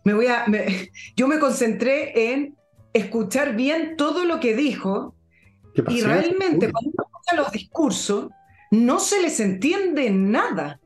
[0.05, 0.45] Me voy a,
[1.17, 2.57] yo me concentré en
[2.93, 5.15] escuchar bien todo lo que dijo
[5.89, 8.29] y realmente cuando uno escucha los discursos
[8.71, 10.81] no se les entiende nada.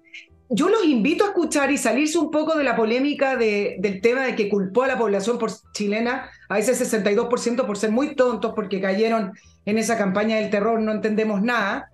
[0.51, 4.25] Yo los invito a escuchar y salirse un poco de la polémica de, del tema
[4.25, 8.53] de que culpó a la población por chilena, a ese 62% por ser muy tontos
[8.55, 9.33] porque cayeron
[9.65, 11.91] en esa campaña del terror, no entendemos nada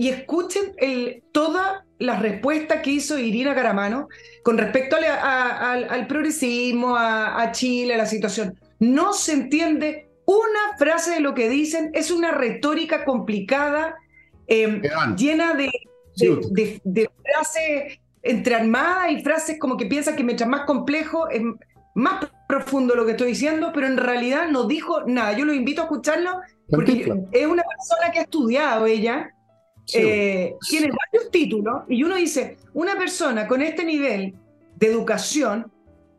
[0.00, 4.08] y escuchen el, toda la respuesta que hizo Irina Caramano
[4.42, 8.58] con respecto al progresismo, a, Chile, a la situación.
[8.78, 13.94] No se entiende una frase de lo que dicen, es una retórica complicada,
[14.46, 14.80] em,
[15.18, 15.70] llena de,
[16.16, 21.42] de, de, frases entre armadas y frases como que piensan que mientras más complejo es
[21.94, 25.34] más profundo lo que estoy diciendo, pero en realidad no dijo nada.
[25.34, 29.34] Yo lo invito a escucharlo porque es una persona que ha estudiado ella
[29.94, 34.34] eh, tiene varios títulos y uno dice, una persona con este nivel
[34.76, 35.70] de educación,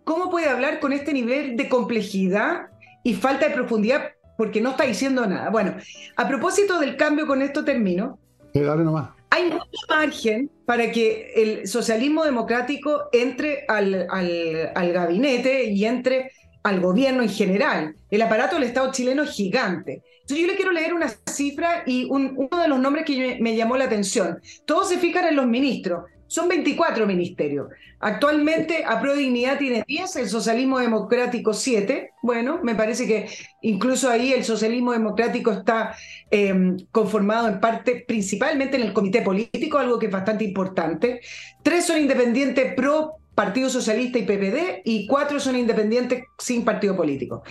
[0.03, 2.67] ¿cómo puede hablar con este nivel de complejidad
[3.03, 5.51] y falta de profundidad porque no está diciendo nada.
[5.51, 5.75] Bueno,
[6.15, 8.17] a propósito del cambio, con esto termino.
[8.55, 9.09] dale nomás.
[9.29, 16.31] Hay mucho margen para que el socialismo democrático entre al, al, gabinete y entre
[16.63, 17.95] al gobierno en general.
[18.09, 20.01] El aparato del Estado chileno es gigante.
[20.31, 23.75] Entonces yo le quiero leer una cifra y uno de los nombres que me, llamó
[23.75, 24.39] la atención.
[24.65, 26.05] Todos se fijan en los ministros.
[26.27, 27.67] Son 24 ministerios.
[27.99, 32.11] Actualmente APRO Dignidad tiene 10, el Socialismo Democrático 7.
[32.23, 33.27] Bueno, me parece que
[33.61, 35.93] incluso ahí el Socialismo Democrático está
[36.29, 41.19] em, conformado en parte principalmente en el Comité Político, algo que es bastante importante.
[41.61, 47.43] Tres son independientes pro Partido Socialista y PPD y cuatro son independientes sin partido político.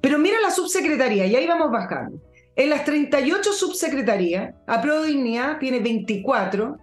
[0.00, 2.20] Pero mira la subsecretaría y ahí vamos bajando.
[2.54, 6.76] En las 38 subsecretarías, APRO Dignidad tiene 24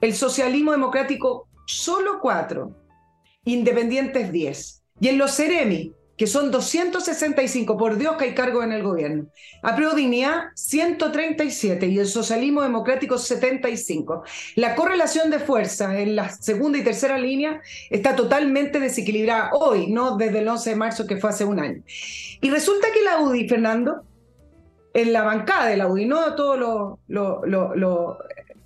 [0.00, 2.74] el socialismo democrático solo cuatro,
[3.44, 4.82] independientes 10.
[5.00, 9.28] Y en los Ceremi, que son 265, por Dios que hay cargo en el gobierno.
[9.62, 14.24] Apruebo Dignidad, 137 y el socialismo democrático, 75.
[14.56, 20.18] La correlación de fuerza en la segunda y tercera línea está totalmente desequilibrada hoy, no
[20.18, 21.82] desde el 11 de marzo, que fue hace un año.
[22.42, 24.02] Y resulta que la UDI, Fernando,
[24.92, 28.18] en la bancada de la UDI, no todo lo,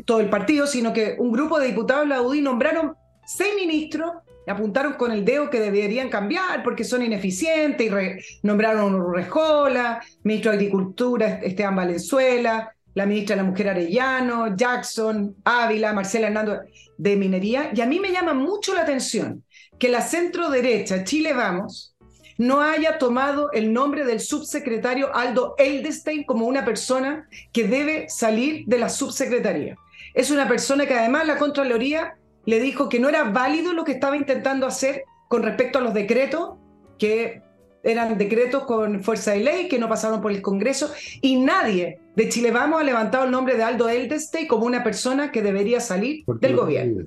[0.05, 4.11] todo el partido, sino que un grupo de diputados de la UDI nombraron seis ministros,
[4.51, 10.51] apuntaron con el dedo que deberían cambiar porque son ineficientes y nombraron a Urrejola, ministro
[10.51, 16.61] de Agricultura Esteban Valenzuela, la ministra de la Mujer Arellano, Jackson, Ávila, Marcela Hernando
[16.97, 17.71] de Minería.
[17.75, 19.45] Y a mí me llama mucho la atención
[19.79, 21.95] que la centro derecha, Chile Vamos,
[22.39, 28.65] no haya tomado el nombre del subsecretario Aldo Eldestein como una persona que debe salir
[28.67, 29.77] de la subsecretaría.
[30.15, 33.93] Es una persona que además la Contraloría le dijo que no era válido lo que
[33.93, 36.55] estaba intentando hacer con respecto a los decretos,
[36.99, 37.43] que
[37.83, 42.29] eran decretos con fuerza de ley, que no pasaron por el Congreso, y nadie de
[42.29, 46.25] Chile Vamos ha levantado el nombre de Aldo Eldestein como una persona que debería salir
[46.41, 47.05] del gobierno.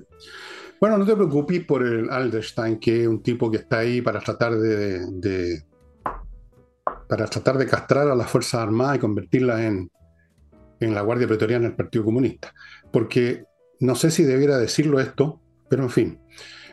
[0.80, 4.20] Bueno, no te preocupes por el Alderstein, que es un tipo que está ahí para
[4.20, 5.62] tratar de,
[7.08, 9.90] para tratar de castrar a las Fuerzas Armadas y convertirlas en,
[10.78, 12.54] en la Guardia Pretoriana del Partido Comunista.
[12.92, 13.42] Porque
[13.80, 16.20] no sé si debiera decirlo esto, pero en fin,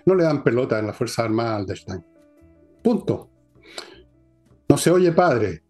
[0.06, 2.04] no le dan pelota en la Fuerza Armada al Destein.
[2.84, 3.30] Punto.
[4.68, 5.64] No se oye padre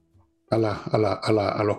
[0.50, 1.78] a, la, a, a, los...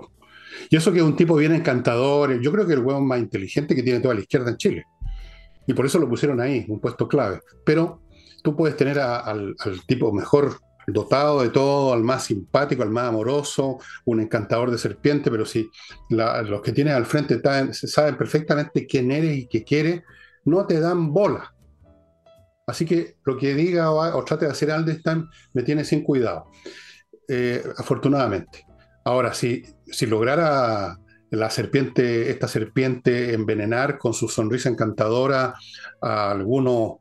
[0.71, 3.75] Y eso que es un tipo bien encantador, yo creo que el hueón más inteligente
[3.75, 4.85] que tiene toda la izquierda en Chile.
[5.67, 7.41] Y por eso lo pusieron ahí, un puesto clave.
[7.65, 8.03] Pero
[8.43, 13.79] tú puedes tener al tipo mejor dotado de todo, al más simpático, al más amoroso,
[14.05, 15.71] un encantador de serpiente, pero si
[16.11, 17.41] los que tienes al frente
[17.73, 20.03] saben perfectamente quién eres y qué quieres,
[20.45, 21.53] no te dan bola.
[22.67, 26.51] Así que lo que diga o, trate de hacer Aldestein me tiene sin cuidado,
[27.29, 28.67] eh, afortunadamente.
[29.05, 30.99] Ahora, si, si lograra
[31.31, 35.55] la serpiente, esta serpiente envenenar con su sonrisa encantadora
[36.01, 36.99] a algunos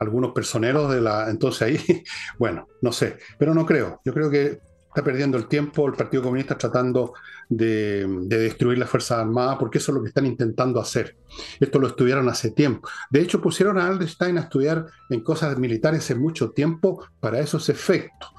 [0.00, 1.30] algunos personeros de la...
[1.30, 2.02] Entonces ahí,
[2.38, 4.00] bueno, no sé, pero no creo.
[4.04, 4.58] Yo creo que
[4.90, 7.14] está perdiendo el tiempo el Partido Comunista tratando
[7.48, 11.16] de, destruir las Fuerzas Armadas, porque eso es lo que están intentando hacer.
[11.60, 12.88] Esto lo estudiaron hace tiempo.
[13.10, 17.68] De hecho, pusieron a Alderstein a estudiar en cosas militares hace mucho tiempo para esos
[17.68, 18.30] efectos.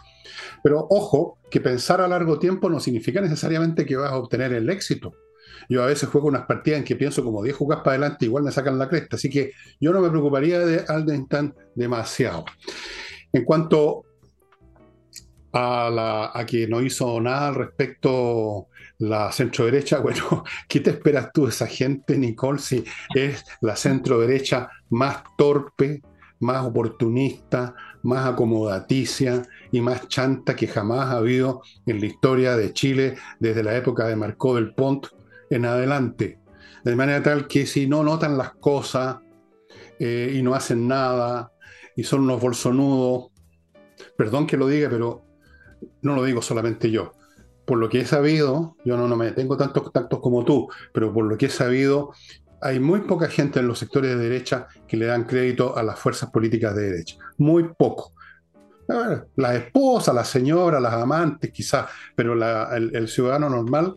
[0.63, 4.69] Pero ojo, que pensar a largo tiempo no significa necesariamente que vas a obtener el
[4.69, 5.13] éxito.
[5.69, 8.43] Yo a veces juego unas partidas en que pienso como 10 jugadas para adelante, igual
[8.43, 9.15] me sacan la cresta.
[9.15, 12.45] Así que yo no me preocuparía de Aldenstein demasiado.
[13.33, 14.03] En cuanto
[15.53, 18.67] a, la, a que no hizo nada al respecto
[18.99, 22.83] la centro derecha, bueno, ¿qué te esperas tú de esa gente, Nicole, si
[23.15, 26.01] es la centro derecha más torpe,
[26.39, 32.73] más oportunista, más acomodaticia y más chanta que jamás ha habido en la historia de
[32.73, 35.07] Chile desde la época de Marcó del Pont
[35.51, 36.39] en adelante.
[36.83, 39.17] De manera tal que si no notan las cosas
[39.99, 41.51] eh, y no hacen nada
[41.95, 43.27] y son unos bolsonudos,
[44.17, 45.23] perdón que lo diga, pero
[46.01, 47.13] no lo digo solamente yo.
[47.65, 51.13] Por lo que he sabido, yo no, no me tengo tantos contactos como tú, pero
[51.13, 52.11] por lo que he sabido,
[52.61, 55.99] hay muy poca gente en los sectores de derecha que le dan crédito a las
[55.99, 57.17] fuerzas políticas de derecha.
[57.37, 58.13] Muy poco.
[59.35, 61.85] Las esposas, las señoras, las amantes, quizás,
[62.15, 62.33] pero
[62.73, 63.95] el, ciudadano normal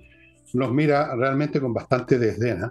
[0.54, 2.62] nos mira realmente con bastante desdén.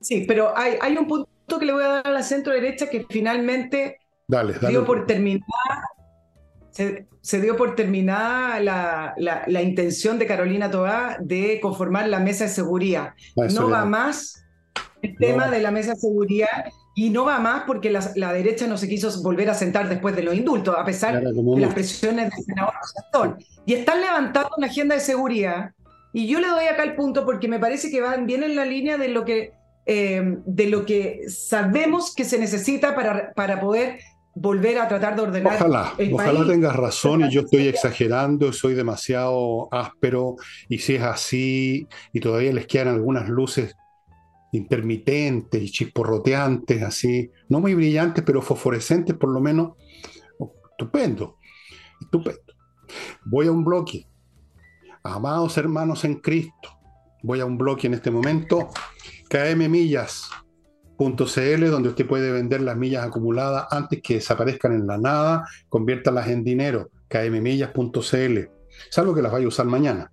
[0.00, 2.88] Sí, pero hay, hay un punto que le voy a dar a la centro derecha
[2.88, 5.42] que finalmente dale, dio por terminar,
[6.70, 12.50] se, dio por terminada la, la, intención de Carolina Toá de conformar la mesa de
[12.50, 13.14] seguridad.
[13.54, 14.42] no va más
[15.02, 16.64] el tema de la mesa de seguridad
[16.94, 20.22] y no va más porque la, derecha no se quiso volver a sentar después de
[20.22, 23.38] los indultos, a pesar de las presiones del senador Santón.
[23.64, 25.70] Y están levantando una agenda de seguridad.
[26.12, 28.64] Y yo le doy acá el punto porque me parece que van bien en la
[28.64, 29.52] línea de lo que,
[29.86, 34.00] eh, de lo que sabemos que se necesita para, para poder
[34.34, 35.56] volver a tratar de ordenar.
[35.56, 40.36] Ojalá, ojalá tengas razón y yo estoy exagerando, soy demasiado áspero
[40.68, 43.76] y si es así y todavía les quedan algunas luces
[44.52, 49.72] intermitentes y chisporroteantes, así, no muy brillantes, pero fosforescentes por lo menos.
[50.70, 51.36] Estupendo,
[52.00, 52.54] estupendo.
[53.26, 54.06] Voy a un bloque.
[55.02, 56.78] Amados hermanos en Cristo,
[57.22, 58.68] voy a un bloque en este momento.
[59.30, 66.28] KMMillas.cl, donde usted puede vender las millas acumuladas antes que desaparezcan en la nada, conviértalas
[66.28, 66.90] en dinero.
[67.08, 68.38] KMMillas.cl.
[68.90, 70.12] Es algo que las vaya a usar mañana.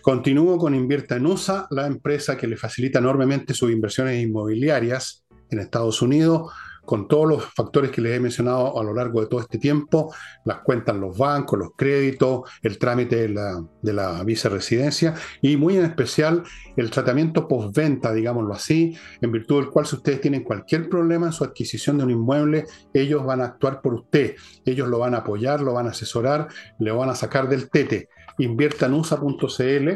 [0.00, 5.58] Continúo con Invierta en USA, la empresa que le facilita enormemente sus inversiones inmobiliarias en
[5.58, 6.52] Estados Unidos,
[6.84, 10.14] con todos los factores que les he mencionado a lo largo de todo este tiempo,
[10.44, 15.76] las cuentan los bancos, los créditos, el trámite de la, de la viceresidencia y muy
[15.76, 16.42] en especial
[16.76, 21.32] el tratamiento postventa, digámoslo así, en virtud del cual si ustedes tienen cualquier problema en
[21.32, 25.18] su adquisición de un inmueble, ellos van a actuar por usted, ellos lo van a
[25.18, 28.08] apoyar, lo van a asesorar, le van a sacar del tete.
[28.38, 29.88] Inviertanusa.cl.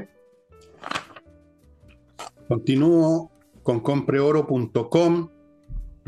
[2.48, 3.31] Continúo
[3.62, 5.31] con compreoro.com,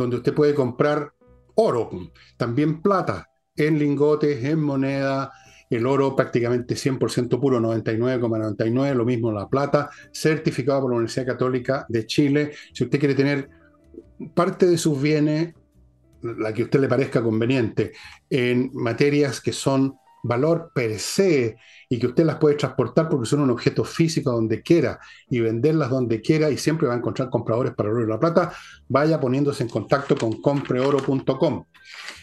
[0.00, 1.12] donde usted puede comprar
[1.54, 1.90] oro,
[2.36, 5.32] también plata, en lingotes, en moneda,
[5.68, 11.86] el oro prácticamente 100% puro, 99,99, lo mismo la plata, certificado por la Universidad Católica
[11.88, 12.52] de Chile.
[12.72, 13.48] Si usted quiere tener
[14.34, 15.54] parte de sus bienes,
[16.22, 17.92] la que a usted le parezca conveniente,
[18.28, 21.56] en materias que son valor per se
[21.88, 25.90] y que usted las puede transportar porque son un objeto físico donde quiera y venderlas
[25.90, 28.52] donde quiera y siempre va a encontrar compradores para oro y la plata,
[28.88, 31.64] vaya poniéndose en contacto con compreoro.com.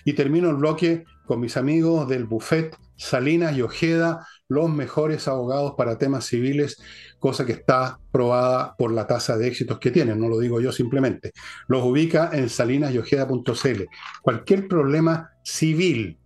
[0.05, 5.73] Y termino el bloque con mis amigos del buffet Salinas y Ojeda, los mejores abogados
[5.77, 6.81] para temas civiles,
[7.19, 10.71] cosa que está probada por la tasa de éxitos que tienen, no lo digo yo
[10.71, 11.31] simplemente.
[11.67, 13.83] Los ubica en salinasyojeda.cl.
[14.21, 16.17] Cualquier problema civil,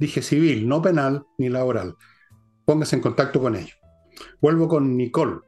[0.00, 1.94] Dije civil, no penal ni laboral.
[2.64, 3.76] Póngase en contacto con ellos.
[4.40, 5.40] Vuelvo con Nicole.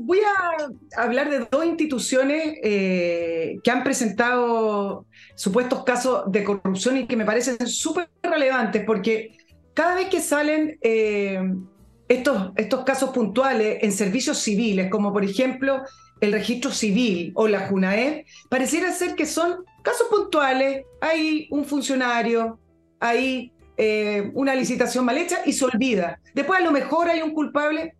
[0.00, 7.06] voy a hablar de dos instituciones eh, que han presentado supuestos casos de corrupción y
[7.06, 9.38] que me parecen súper relevantes porque
[9.72, 11.40] cada vez que salen eh,
[12.06, 15.82] estos, estos casos puntuales en servicios civiles, como por ejemplo
[16.20, 20.84] el registro civil o la JUNAE, pareciera ser que son casos puntuales.
[21.00, 22.58] Hay un funcionario
[23.00, 26.20] hay eh, una licitación mal hecha y se olvida.
[26.34, 27.94] Después a lo mejor hay un culpable,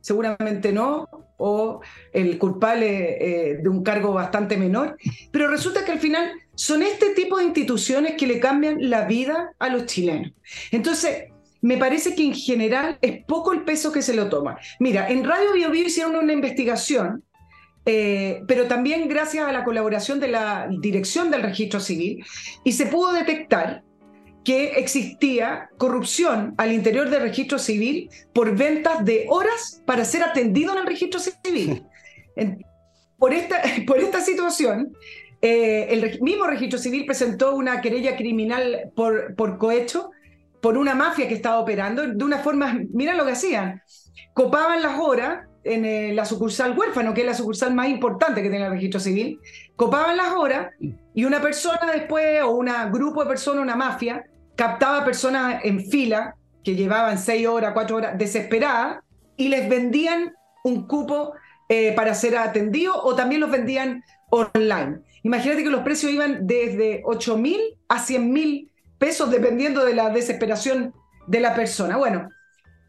[0.00, 1.80] seguramente no, o
[2.12, 4.96] el culpable eh, de un cargo bastante menor,
[5.32, 9.52] pero resulta que al final son este tipo de instituciones que le cambian la vida
[9.58, 10.32] a los chilenos.
[10.70, 11.24] Entonces,
[11.62, 14.58] me parece que en general es poco el peso que se lo toma.
[14.78, 17.24] Mira, en Radio Bio, hicieron una investigación
[17.86, 22.24] eh, pero también gracias a la colaboración de la dirección del registro civil,
[22.62, 23.82] y se pudo detectar
[24.44, 30.72] que existía corrupción al interior del registro civil por ventas de horas para ser atendido
[30.72, 31.84] en el registro civil.
[33.18, 34.96] Por esta, por esta situación,
[35.42, 40.10] eh, el mismo registro civil presentó una querella criminal por, por cohecho
[40.60, 43.82] por una mafia que estaba operando de una forma, mira lo que hacían,
[44.34, 48.48] copaban las horas en eh, la sucursal huérfano, que es la sucursal más importante que
[48.48, 49.38] tiene el registro civil,
[49.76, 50.72] copaban las horas
[51.14, 54.24] y una persona después, o un grupo de personas, una mafia,
[54.60, 58.98] captaba personas en fila que llevaban seis horas, cuatro horas, desesperadas,
[59.38, 61.32] y les vendían un cupo
[61.70, 65.00] eh, para ser atendido o también los vendían online.
[65.22, 70.10] Imagínate que los precios iban desde 8 mil a 100 mil pesos dependiendo de la
[70.10, 70.92] desesperación
[71.26, 71.96] de la persona.
[71.96, 72.28] Bueno,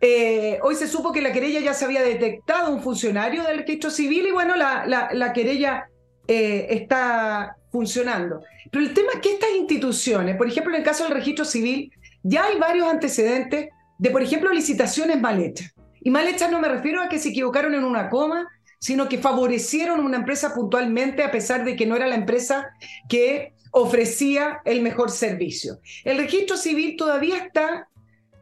[0.01, 3.89] eh, hoy se supo que la querella ya se había detectado un funcionario del registro
[3.89, 5.88] civil y bueno, la, la, querella
[6.33, 8.41] eh, está funcionando.
[8.71, 11.91] Pero el tema es que estas instituciones, por ejemplo, en el caso del registro civil,
[12.23, 13.67] ya hay varios antecedentes
[13.97, 15.73] de, por ejemplo, licitaciones mal hechas.
[15.99, 18.47] Y mal hechas no me refiero a que se equivocaron en una coma,
[18.79, 22.69] sino que favorecieron una empresa puntualmente a pesar de que no era la empresa
[23.09, 25.79] que ofrecía el mejor servicio.
[26.05, 27.89] El registro civil todavía está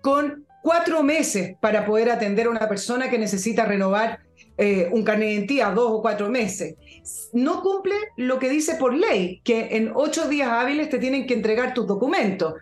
[0.01, 4.19] con cuatro meses para poder atender a una persona que necesita renovar
[4.61, 6.75] eh, un carnet de identidad, dos o cuatro meses.
[7.33, 11.33] No cumple lo que dice por ley, que en ocho días hábiles te tienen que
[11.33, 12.53] entregar tus documentos.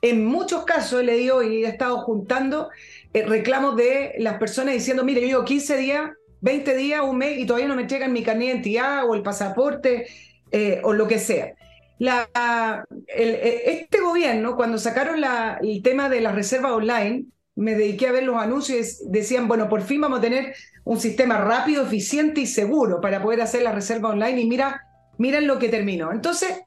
[0.00, 2.70] En muchos casos he leído y he estado juntando
[3.14, 7.38] eh, reclamos de las personas diciendo, mire, yo llevo 15 días, 20 días, un mes
[7.38, 10.06] y todavía no me entregan mi carnet de identidad o el pasaporte
[10.50, 11.54] eh, o lo que sea.
[11.98, 15.22] La, este gobierno, cuando sacaron
[15.62, 19.68] el tema de la reserva online, me dediqué a ver los anuncios y decían, bueno,
[19.68, 20.54] por fin vamos a tener
[20.84, 24.86] un sistema rápido, eficiente y seguro para poder hacer la reserva online y mira,
[25.18, 26.12] miren lo que terminó.
[26.12, 26.60] Entonces,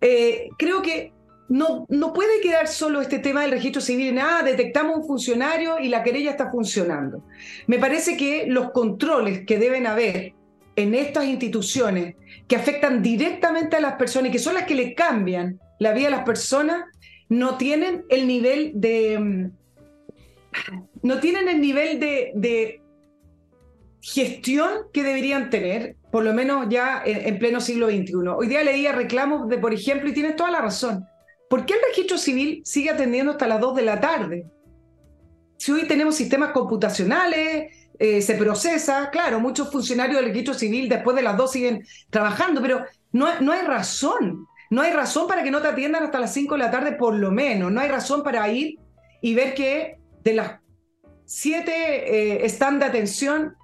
[0.00, 1.12] eh, creo que
[1.48, 5.78] no, no puede quedar solo este tema del registro civil nada, ah, detectamos un funcionario
[5.78, 7.24] y la querella está funcionando.
[7.66, 10.34] Me parece que los controles que deben haber
[10.76, 12.14] en estas instituciones
[12.46, 16.08] que afectan directamente a las personas y que son las que le cambian la vida
[16.08, 16.84] a las personas,
[17.28, 19.50] no tienen el nivel de, mm,
[21.02, 22.80] no tienen el nivel de,
[24.00, 28.14] gestión que deberían tener, por lo menos ya en, pleno siglo XXI.
[28.36, 31.04] Hoy día leía reclamos de, por ejemplo, y tienes toda la razón,
[31.50, 34.46] ¿por qué el registro civil sigue atendiendo hasta las 2 de la tarde?
[35.56, 41.16] Si hoy tenemos sistemas computacionales, eh, se procesa, claro, muchos funcionarios del registro civil después
[41.16, 44.46] de las 2 siguen trabajando, pero no, no hay razón.
[44.70, 47.14] No hay razón para que no te atiendan hasta las 5 de la tarde, por
[47.14, 47.72] lo menos.
[47.72, 48.78] No hay razón para ir
[49.22, 50.60] y ver que de las
[51.24, 53.54] siete eh, están de atención,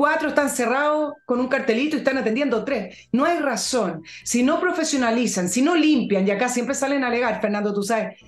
[0.00, 3.06] cuatro están cerrados con un cartelito y están atendiendo tres.
[3.12, 4.02] No hay razón.
[4.24, 8.18] Si no profesionalizan, si no limpian, y acá siempre salen a alegar, Fernando, tú sabes,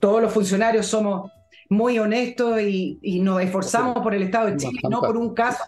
[0.00, 1.30] todos los funcionarios somos
[1.70, 5.64] muy honestos y, nos esforzamos por el Estado de Chile, no por un caso.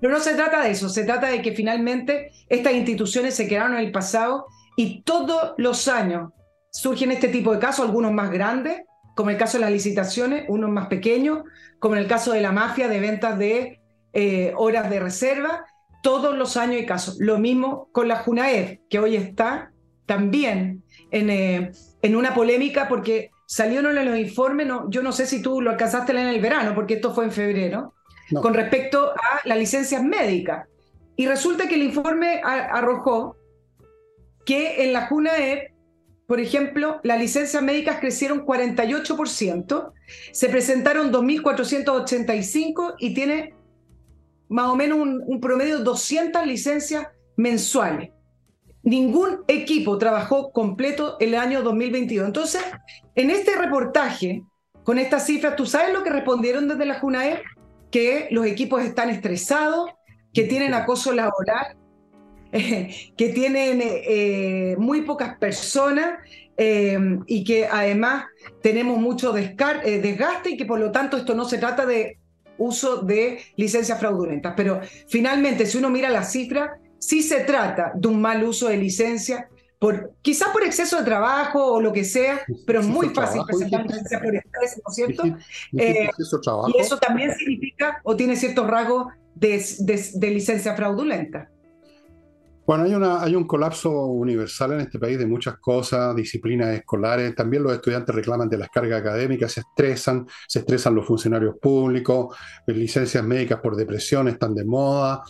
[0.00, 3.74] Pero no se trata de eso, se trata de que finalmente estas instituciones se quedaron
[3.74, 6.32] en el pasado y todos los años
[6.72, 8.82] surgen este tipo de casos, algunos más grandes,
[9.14, 11.44] como el caso de las licitaciones, unos más pequeños,
[11.78, 13.81] como en el caso de la mafia de ventas de
[14.12, 15.66] eh, horas de reserva,
[16.02, 17.16] todos los años hay casos.
[17.18, 19.72] Lo mismo con la Junaed, que hoy está
[20.06, 25.26] también en, eh, en una polémica porque salieron en los informes, no, yo no sé
[25.26, 27.94] si tú lo alcanzaste en el verano, porque esto fue en febrero,
[28.40, 30.66] con respecto a las licencias médicas.
[31.16, 33.36] Y resulta que el informe arrojó
[34.46, 35.72] que en la Junaed
[36.32, 39.92] por ejemplo, las licencias médicas crecieron 48%,
[40.32, 43.54] se presentaron 2.485 y tiene
[44.52, 48.10] más o menos un, promedio de 200 licencias mensuales.
[48.82, 52.26] Ningún equipo trabajó completo el año 2022.
[52.26, 52.62] Entonces,
[53.14, 54.42] en este reportaje,
[54.84, 57.42] con estas cifras, ¿tú sabes lo que respondieron desde la JUNAE?
[57.90, 59.90] Que los equipos están estresados,
[60.34, 61.76] que tienen acoso laboral,
[62.52, 66.18] que tienen eh, muy pocas personas
[66.56, 68.26] eh, y que además
[68.62, 69.54] tenemos mucho eh,
[70.02, 72.18] desgaste y que por lo tanto esto no se trata de
[72.58, 74.54] uso de licencias fraudulentas.
[74.56, 78.76] Pero finalmente, si uno mira las cifras, sí se trata de un mal uso de
[78.76, 79.48] licencia,
[79.78, 83.82] por, quizás por exceso de trabajo o lo que sea, pero es muy fácil presentar
[83.84, 85.24] licencia por estrés, ¿no es cierto?
[85.72, 89.64] y eso también significa o tiene ciertos rasgos de,
[90.14, 91.51] de licencia fraudulenta.
[92.64, 97.34] Bueno, hay, una, hay un colapso universal en este país de muchas cosas, disciplinas escolares.
[97.34, 102.36] También los estudiantes reclaman de las cargas académicas, se estresan, se estresan los funcionarios públicos,
[102.64, 105.24] eh, licencias médicas por depresión están de moda,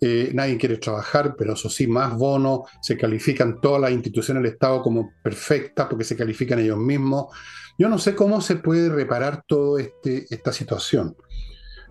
[0.00, 4.52] eh, nadie quiere trabajar, pero eso sí, más bonos, se califican todas las instituciones del
[4.52, 7.26] Estado como perfectas porque se califican ellos mismos.
[7.76, 11.16] Yo no sé cómo se puede reparar toda este, esta situación,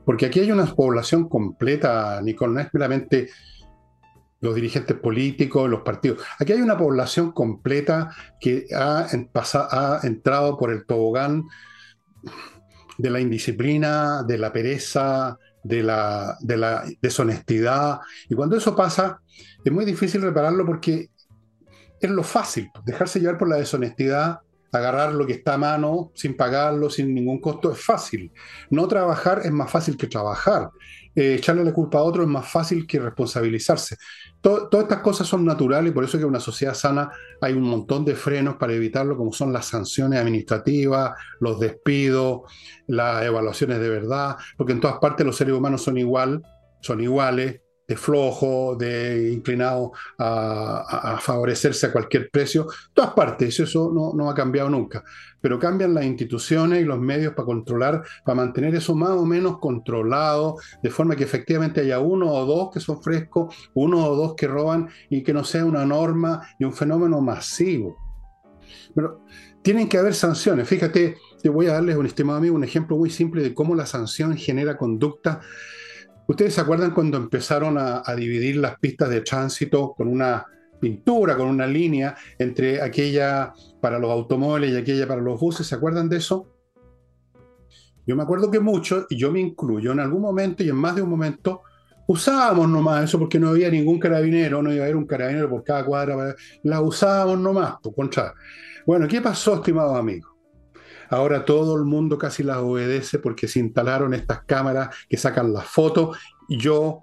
[0.05, 3.29] porque aquí hay una población completa, Nicole, no es meramente
[4.41, 6.23] los dirigentes políticos, los partidos.
[6.39, 9.07] Aquí hay una población completa que ha,
[10.03, 11.43] entrado por el tobogán
[12.97, 17.99] de la indisciplina, de la pereza, de la, de la deshonestidad.
[18.29, 19.19] Y cuando eso pasa,
[19.63, 21.09] es muy difícil repararlo porque
[21.99, 24.39] es lo fácil, dejarse llevar por la deshonestidad,
[24.71, 28.31] agarrar lo que está a mano sin pagarlo, sin ningún costo, es fácil.
[28.69, 30.69] No trabajar es más fácil que trabajar.
[31.15, 33.97] Eh, echarle la culpa a otro es más fácil que responsabilizarse.
[34.41, 37.09] todas estas cosas son naturales y por eso que en una sociedad sana
[37.41, 42.41] hay un montón de frenos para evitarlo, como son las sanciones administrativas, los despidos,
[42.87, 46.43] las evaluaciones de verdad, porque en todas partes los seres humanos son igual,
[46.81, 52.67] son iguales, de flojo, de inclinado a, favorecerse a cualquier precio.
[52.93, 55.03] Todas partes, eso no, no, ha cambiado nunca.
[55.41, 59.59] Pero cambian las instituciones y los medios para controlar, para mantener eso más o menos
[59.59, 64.33] controlado, de forma que efectivamente haya uno o dos que son frescos, uno o dos
[64.35, 67.97] que roban y que no sea una norma y un fenómeno masivo.
[68.95, 69.21] Pero
[69.61, 70.67] tienen que haber sanciones.
[70.67, 73.85] Fíjate, te voy a darles un estimado amigo un ejemplo muy simple de cómo la
[73.85, 75.41] sanción genera conducta
[76.27, 80.45] ¿Ustedes se acuerdan cuando empezaron a, dividir las pistas de tránsito con una
[80.79, 85.67] pintura, con una línea entre aquella para los automóviles y aquella para los buses?
[85.67, 86.47] ¿Se acuerdan de eso?
[88.07, 90.95] Yo me acuerdo que muchos, y yo me incluyo, en algún momento y en más
[90.95, 91.61] de un momento
[92.07, 95.63] usábamos nomás eso porque no había ningún carabinero, no iba a haber un carabinero por
[95.63, 98.33] cada cuadra, la usábamos nomás, por contra.
[98.85, 100.34] Bueno, ¿qué pasó, estimados amigos?
[101.09, 105.65] Ahora todo el mundo casi las obedece porque se instalaron estas cámaras que sacan las
[105.65, 106.17] fotos.
[106.49, 106.99] Yo,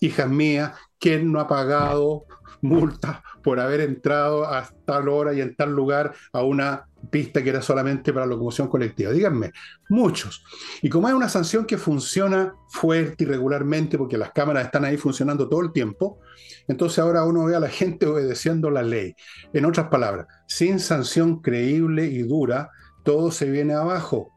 [0.00, 2.24] hijas mías, ¿quién no ha pagado
[2.60, 7.50] multas por haber entrado a tal hora y en tal lugar a una pista que
[7.50, 9.12] era solamente para locomoción colectiva.
[9.12, 9.52] Díganme,
[9.88, 10.44] muchos.
[10.82, 14.96] Y como es una sanción que funciona fuerte y regularmente, porque las cámaras están ahí
[14.96, 16.18] funcionando todo el tiempo,
[16.66, 19.14] entonces ahora uno ve a la gente obedeciendo la ley.
[19.52, 22.70] En otras palabras, sin sanción creíble y dura,
[23.06, 24.32] todo se viene abajo.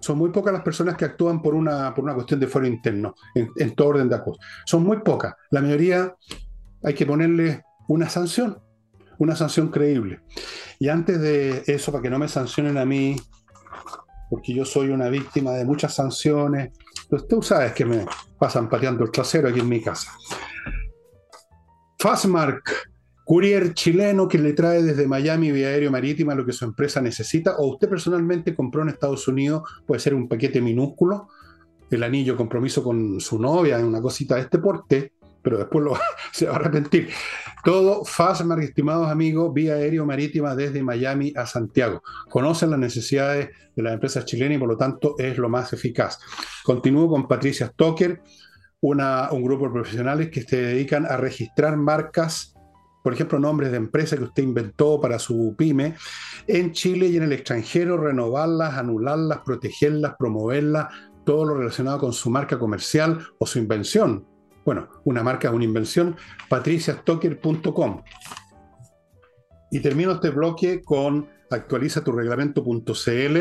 [0.00, 3.14] Son muy pocas las personas que actúan por una, por una cuestión de fuero interno,
[3.34, 4.44] en, todo orden de cosas.
[4.66, 5.34] Son muy pocas.
[5.50, 6.14] La mayoría
[6.82, 8.60] hay que ponerle una sanción,
[9.18, 10.20] una sanción creíble.
[10.80, 13.16] Y antes de eso, para que no me sancionen a mí,
[14.28, 16.72] porque yo soy una víctima de muchas sanciones,
[17.08, 18.06] pues tú sabes que me
[18.38, 20.10] pasan pateando el trasero aquí en mi casa.
[22.00, 22.90] Fastmark,
[23.28, 27.56] courier chileno que le trae desde Miami vía aéreo marítima lo que su empresa necesita,
[27.58, 31.28] o usted personalmente compró en Estados Unidos, puede ser un paquete minúsculo,
[31.90, 35.12] el anillo compromiso con su novia, una cosita de este porte,
[35.42, 35.92] pero después lo,
[36.32, 37.10] se va a arrepentir.
[37.62, 42.02] Todo Fastmark, estimados amigos, vía aéreo marítima desde Miami a Santiago.
[42.30, 46.18] Conocen las necesidades de las empresas chilenas y por lo tanto es lo más eficaz.
[46.64, 48.22] Continúo con Patricia Stoker,
[48.80, 52.54] una, un grupo de profesionales que se dedican a registrar marcas,
[53.08, 55.96] por ejemplo, nombres de empresas que usted inventó para su pyme,
[56.46, 60.88] en Chile y en el extranjero, renovarlas, anularlas, protegerlas, promoverlas,
[61.24, 64.26] todo lo relacionado con su marca comercial o su invención
[64.68, 66.14] bueno, una marca es una invención,
[66.50, 68.02] patriciastocker.com.
[69.70, 73.36] Y termino este bloque con actualizaturreglamento.cl,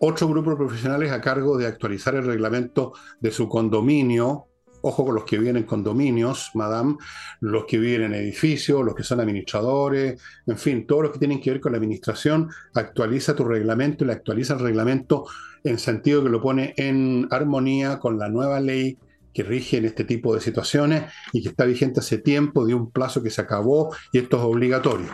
[0.00, 4.48] otro grupo de profesionales a cargo de actualizar el reglamento de su condominio.
[4.88, 6.96] Ojo con los que viven en condominios, madame,
[7.40, 11.40] los que viven en edificios, los que son administradores, en fin, todos los que tienen
[11.40, 15.24] que ver con la administración, actualiza tu reglamento y le actualiza el reglamento
[15.64, 18.96] en sentido que lo pone en armonía con la nueva ley
[19.34, 22.92] que rige en este tipo de situaciones y que está vigente hace tiempo, de un
[22.92, 25.08] plazo que se acabó y esto es obligatorio.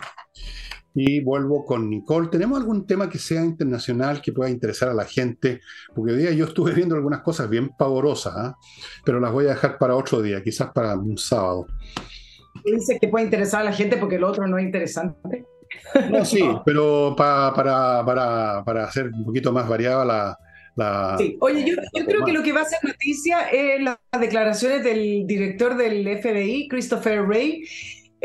[0.95, 2.29] Y vuelvo con Nicole.
[2.29, 5.61] ¿Tenemos algún tema que sea internacional que pueda interesar a la gente?
[5.93, 8.55] Porque hoy día yo estuve viendo algunas cosas bien pavorosas, ¿ah?
[9.03, 11.67] pero las voy a dejar para otro día, quizás para un sábado.
[12.63, 15.45] Dice que puede interesar a la gente porque lo otro no es interesante.
[16.11, 20.37] No, sí, pero para, para, para hacer un poquito más variada la,
[21.19, 25.27] Sí, oye, yo, creo que lo que va a ser noticia es las declaraciones del
[25.27, 27.63] director del FBI, Christopher Wray,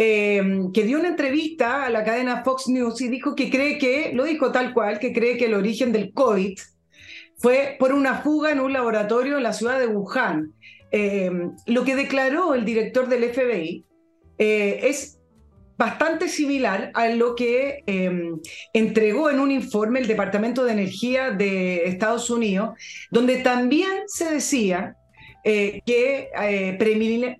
[0.00, 0.40] eh,
[0.72, 4.22] que dio una entrevista a la cadena Fox News y dijo que cree que, lo
[4.22, 6.56] dijo tal cual, que cree que el origen del COVID
[7.36, 10.54] fue por una fuga en un laboratorio en la ciudad de Wuhan.
[10.92, 11.32] Eh,
[11.66, 13.84] lo que declaró el director del FBI
[14.38, 15.18] eh, es
[15.76, 18.38] bastante similar a lo que em,
[18.72, 22.70] entregó en un informe el Departamento de Energía de Estados Unidos,
[23.10, 24.94] donde también se decía
[25.44, 26.76] eh, que eh,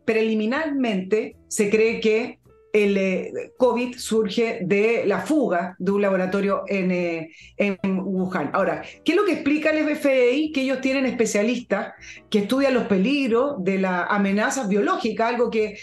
[0.07, 2.38] preliminarmente se cree que
[2.73, 7.31] el eh, COVID surge de la fuga de un laboratorio en, eh,
[7.85, 8.51] Wuhan.
[8.53, 10.53] Ahora, ¿qué es lo que explica el FBI?
[10.53, 11.95] Que ellos tienen especialistas
[12.31, 15.79] que estudian los peligros de la amenaza biológica, algo que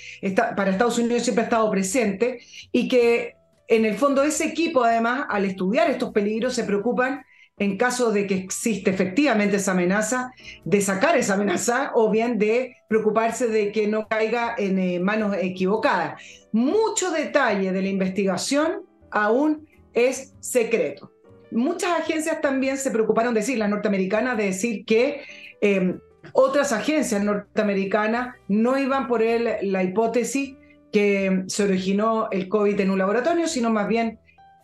[0.56, 2.40] para Estados Unidos siempre ha estado presente,
[2.72, 3.36] y que
[3.68, 7.24] en el fondo ese equipo, además, al estudiar estos peligros, se preocupan
[7.58, 10.32] en caso de que existe efectivamente esa amenaza,
[10.66, 15.36] de sacar esa amenaza o bien de preocuparse de que no caiga en eh, manos
[15.40, 16.22] equivocadas.
[16.52, 21.12] Mucho detalle de la investigación aún es secreto.
[21.52, 25.22] Muchas agencias también se preocuparon de decir, la norteamericana, de decir que
[25.62, 26.00] em,
[26.34, 30.56] otras agencias norteamericanas no iban por la hipótesis
[30.92, 34.20] que se originó el COVID en un laboratorio, sino más bien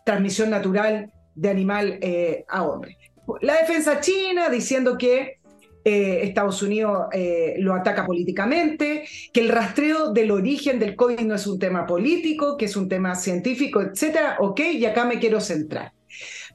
[0.06, 2.98] transmisión natural de animal eh, a hombre.
[3.42, 5.40] La defensa china diciendo que
[5.84, 11.36] eh, Estados Unidos eh, lo ataca políticamente, que el rastreo del origen del COVID no
[11.36, 14.38] es un tema político, que es un tema científico, etcétera.
[14.40, 15.94] Ok, y acá me quiero centrar.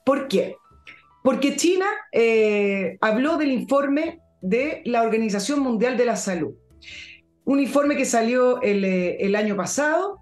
[0.05, 0.57] ¿Por qué?
[1.25, 1.87] Porque China
[3.01, 6.55] habló del informe de la Organización Mundial de la Salud.
[7.45, 10.19] Un informe que salió el, el año pasado,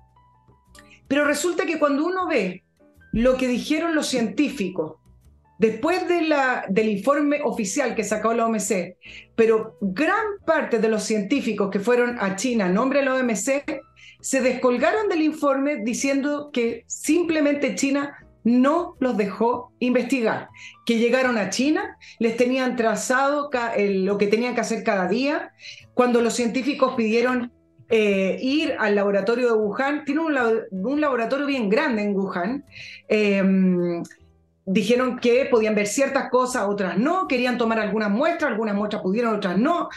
[1.08, 2.64] pero resulta que cuando uno ve
[3.14, 4.96] lo que dijeron los científicos
[5.60, 8.96] después de la, del informe oficial que sacó la OMC,
[9.36, 13.80] pero gran parte de los científicos que fueron a China en nombre de la OMC
[14.20, 20.48] se descolgaron del informe diciendo que simplemente China no los dejó investigar,
[20.84, 23.48] que llegaron a China, les tenían trazado
[23.78, 25.52] lo que tenían que hacer cada día.
[25.94, 27.52] Cuando los científicos pidieron
[27.88, 32.64] eh, ir al laboratorio de Wuhan, tiene un, laboratorio bien grande en Wuhan,
[33.08, 34.02] em,
[34.66, 39.34] dijeron que podían ver ciertas cosas, otras no, querían tomar algunas muestras, algunas muestras pudieron,
[39.34, 39.88] otras no.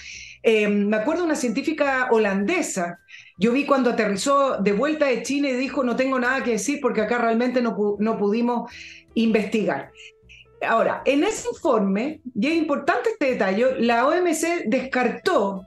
[0.44, 3.00] Em, me acuerdo una científica holandesa,
[3.38, 6.80] yo vi cuando aterrizó de vuelta de China y dijo, no tengo nada que decir
[6.82, 8.72] porque acá realmente no, no pudimos
[9.14, 9.92] investigar.
[10.68, 15.64] Ahora, en ese informe, y es importante este detalle, la OMC descartó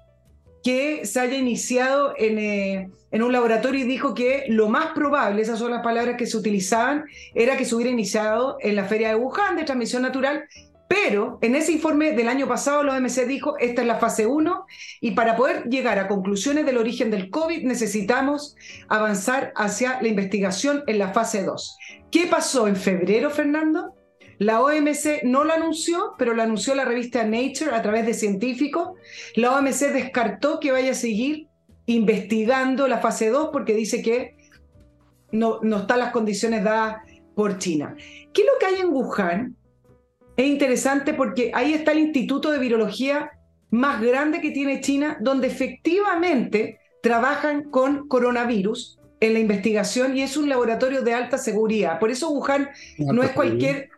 [0.63, 5.43] que se haya iniciado en, eh, en, un laboratorio y dijo que lo más probable,
[5.43, 7.05] esas son las palabras que se utilizaban,
[7.35, 10.45] era que se hubiera iniciado en la feria de Wuhan de transmisión natural,
[10.91, 14.67] pero en ese informe del año pasado la OMC dijo, esta es la fase 1
[15.01, 18.57] y para poder llegar a conclusiones del origen del COVID necesitamos
[18.89, 21.79] avanzar hacia la investigación en la fase 2.
[22.11, 23.95] ¿Qué pasó en febrero, Fernando?
[24.41, 28.93] La OMC no lo anunció, pero lo anunció la revista Nature a través de científicos.
[29.37, 31.49] La OMC descartó que vaya a seguir
[31.85, 34.39] investigando la fase 2 porque dice que
[35.31, 37.03] no, no están las condiciones dadas
[37.35, 37.95] por China.
[38.33, 39.57] ¿Qué es lo que hay en Wuhan?
[40.39, 43.33] Es interesante porque ahí está el Instituto de Virología
[43.69, 50.39] más grande que tiene China, donde efectivamente trabajan con coronavirus en la investigación y es
[50.39, 51.99] un laboratorio de alta seguridad.
[51.99, 53.91] Por eso Wuhan no es cualquier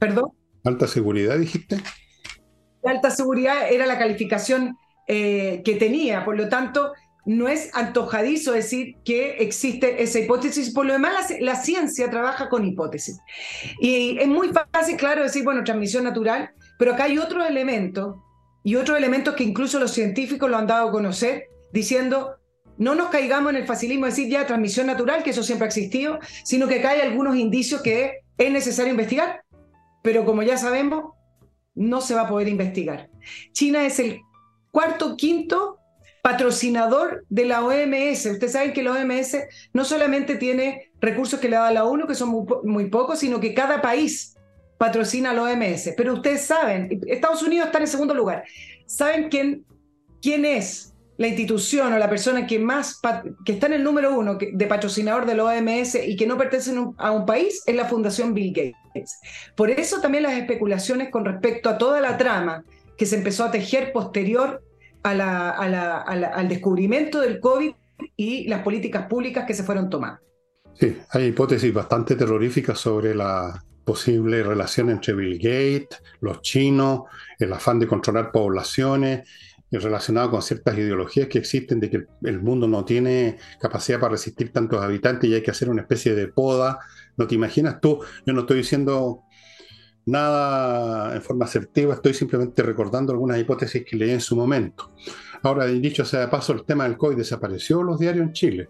[0.00, 0.30] ¿Perdón?
[0.64, 1.76] ¿Alta seguridad dijiste?
[2.84, 4.76] alta seguridad era la calificación
[5.06, 6.92] eh, que tenía, por lo tanto,
[7.26, 10.72] no es antojadizo decir que existe esa hipótesis.
[10.72, 13.18] Por lo demás, la, ciencia trabaja con hipótesis.
[13.80, 18.16] Y es muy fácil, claro, decir, bueno, transmisión natural, pero acá hay otros elementos
[18.62, 22.36] y otros elementos que incluso los científicos lo han dado a conocer, diciendo,
[22.76, 25.68] no nos caigamos en el facilismo de decir ya transmisión natural, que eso siempre ha
[25.68, 29.43] existido, sino que acá hay algunos indicios que es necesario investigar
[30.04, 31.14] pero como ya sabemos,
[31.74, 33.08] no se va a poder investigar.
[33.52, 34.20] China es el
[34.70, 35.78] cuarto, quinto
[36.22, 38.26] patrocinador de la OMS.
[38.26, 39.38] Ustedes saben que la OMS
[39.72, 43.54] no solamente tiene recursos que le da la ONU, que son muy, pocos, sino que
[43.54, 44.36] cada país
[44.76, 45.94] patrocina la OMS.
[45.96, 48.44] Pero ustedes saben, Estados Unidos está en segundo lugar.
[48.84, 49.64] ¿Saben quién,
[50.20, 53.00] quién es la institución o la persona que más
[53.44, 56.74] que está en el número uno de patrocinador de la OMS y que no pertenece
[56.98, 59.18] a un país es la Fundación Bill Gates.
[59.54, 62.64] Por eso también las especulaciones con respecto a toda la trama
[62.96, 64.62] que se empezó a tejer posterior
[65.02, 67.72] al descubrimiento del COVID
[68.16, 70.20] y las políticas públicas que se fueron tomando.
[70.74, 77.02] Sí, hay hipótesis bastante terroríficas sobre la posible relación entre Bill Gates, los chinos,
[77.38, 79.28] el afán de controlar poblaciones
[79.82, 84.52] relacionado con ciertas ideologías que existen de que el mundo no tiene capacidad para resistir
[84.52, 86.78] tantos habitantes y hay que hacer una especie de poda.
[87.16, 88.00] ¿No te imaginas tú?
[88.26, 89.22] Yo no estoy diciendo
[90.06, 94.92] nada en forma asertiva, estoy simplemente recordando algunas hipótesis que leí en su momento.
[95.42, 98.68] Ahora, dicho sea de paso, el tema del COVID desapareció los diarios en Chile.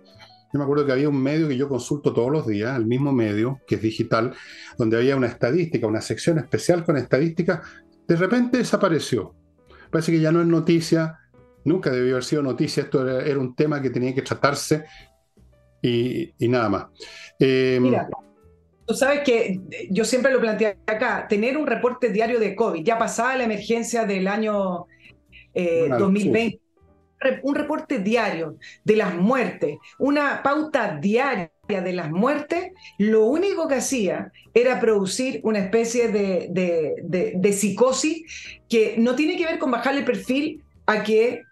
[0.53, 3.13] Yo me acuerdo que había un medio que yo consulto todos los días, el mismo
[3.13, 4.35] medio, que es digital,
[4.79, 7.63] donde había una estadística, una sección especial con estadística,
[8.07, 9.35] de repente desapareció
[9.91, 11.19] parece que ya no es noticia,
[11.65, 14.85] nunca debió haber sido noticia, esto era, un tema que tenía que tratarse
[15.83, 16.87] y, nada más.
[17.39, 18.09] Eh, Mira,
[18.87, 19.61] tú sabes que
[19.91, 24.05] yo siempre lo planteé acá, tener un reporte diario de COVID, ya pasaba la emergencia
[24.05, 24.87] del año
[25.55, 26.57] 2020.
[26.57, 26.61] Eh,
[27.43, 33.77] un reporte diario de las muertes, una pauta diaria de las muertes, lo único que
[33.77, 40.01] hacía era producir una especie de, de, psicosis que no tiene que ver con bajarle
[40.01, 41.43] el perfil a que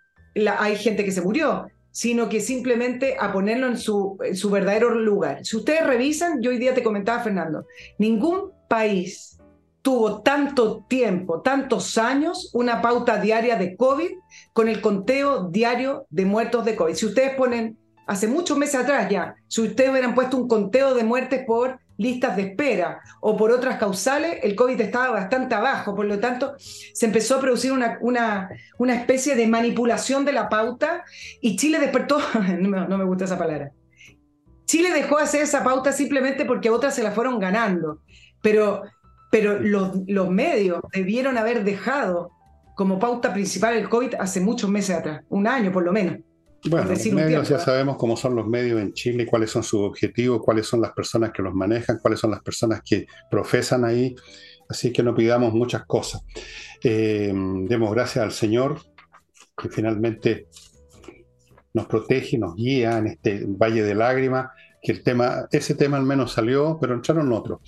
[0.58, 4.94] hay gente que se murió, sino que simplemente a ponerlo en su, en su verdadero
[4.94, 5.44] lugar.
[5.44, 7.66] Si ustedes revisan, yo hoy día te comentaba, Fernando,
[7.98, 9.38] ningún país
[9.82, 14.10] tuvo tanto tiempo, tantos años, una pauta diaria de COVID
[14.52, 16.94] con el conteo diario de muertos de COVID.
[16.94, 17.76] Si ustedes ponen,
[18.07, 22.36] hace muchos meses atrás ya, si ustedes hubieran puesto un conteo de muertes por listas
[22.36, 27.07] de espera o por otras causales, el COVID estaba bastante abajo, por lo tanto se
[27.07, 31.05] empezó a producir una, una, una especie de manipulación de la pauta
[31.40, 32.18] y Chile despertó,
[32.59, 33.72] no, me gusta esa palabra,
[34.64, 38.00] Chile dejó de hacer esa pauta simplemente porque otras se la fueron ganando,
[38.42, 38.82] pero
[39.30, 42.32] pero los, los medios debieron haber dejado
[42.74, 46.18] como pauta principal el COVID hace muchos meses atrás, un año por lo menos.
[46.64, 50.40] Bueno, los medios ya sabemos cómo son los medios en Chile, cuáles son sus objetivos,
[50.44, 54.14] cuáles son las personas que los manejan, cuáles son las personas que profesan ahí.
[54.68, 56.22] Así que no pidamos muchas cosas.
[56.82, 58.80] Eh, demos gracias al Señor
[59.56, 60.46] que finalmente
[61.74, 64.50] nos protege, nos guía en este valle de lágrimas
[64.80, 67.60] que el tema, ese tema al menos salió, pero entraron otros.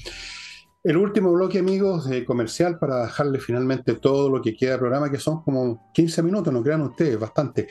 [0.84, 5.10] El último bloque, amigos, de comercial para dejarle finalmente todo lo que queda del programa,
[5.10, 7.68] que son como 15 minutos, no crean ustedes, bastante.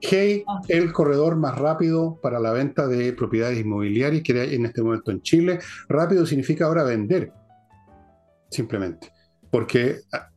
[0.00, 4.80] Hey, el corredor más rápido para la venta de propiedades inmobiliarias que hay en este
[4.80, 5.58] momento en Chile.
[5.90, 7.34] Rápido significa ahora vender,
[8.48, 9.12] simplemente.
[9.50, 10.30] Porque ah,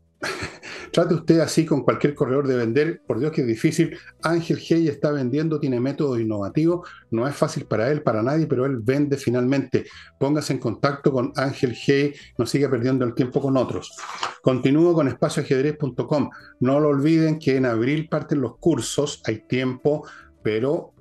[0.91, 3.97] Trate usted así con cualquier corredor de vender, por Dios que es difícil.
[4.21, 8.65] Ángel Hey está vendiendo, tiene métodos innovativos, no es fácil para él, para nadie, pero
[8.65, 9.85] él vende finalmente.
[10.19, 13.95] Póngase en contacto con Ángel Hey, no siga perdiendo el tiempo con otros.
[14.41, 16.29] Continúo con espacioajedrez.com.
[16.59, 20.07] No lo olviden que en abril parten los cursos, hay tiempo,
[20.43, 20.93] pero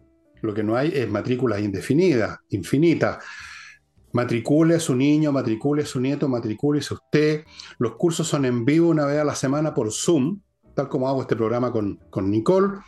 [0.42, 3.18] lo que no hay es matrículas indefinidas, infinitas
[4.16, 7.44] matricule a su niño, matricule a su nieto, matricule a usted.
[7.78, 10.40] Los cursos son en vivo una vez a la semana por Zoom,
[10.74, 12.78] tal como hago este programa con, con Nicole.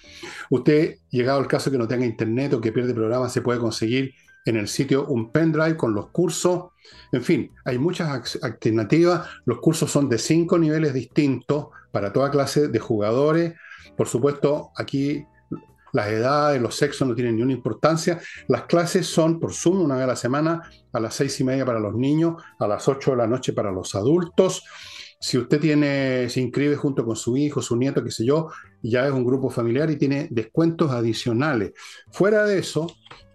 [0.49, 4.15] Usted, llegado el caso que no tenga internet o que pierde programa, se puede conseguir
[4.47, 6.71] en el sitio un pendrive con los cursos.
[7.13, 9.29] En fin, hay muchas alternativas.
[9.45, 13.53] Los cursos son de cinco niveles distintos para toda clase de jugadores.
[13.99, 15.27] Por supuesto, aquí
[15.93, 18.21] las edades, los sexos no tienen ninguna importancia.
[18.49, 20.63] Las clases son por Zoom una vez a la semana,
[20.93, 23.73] a las seis y media para los niños, a las ocho de la noche para
[23.73, 24.65] los adultos.
[25.21, 28.49] Si usted tiene, se inscribe junto con su hijo, su nieto, qué sé yo,
[28.83, 31.73] ya es un grupo familiar y tiene descuentos adicionales.
[32.13, 32.87] Fuera de eso,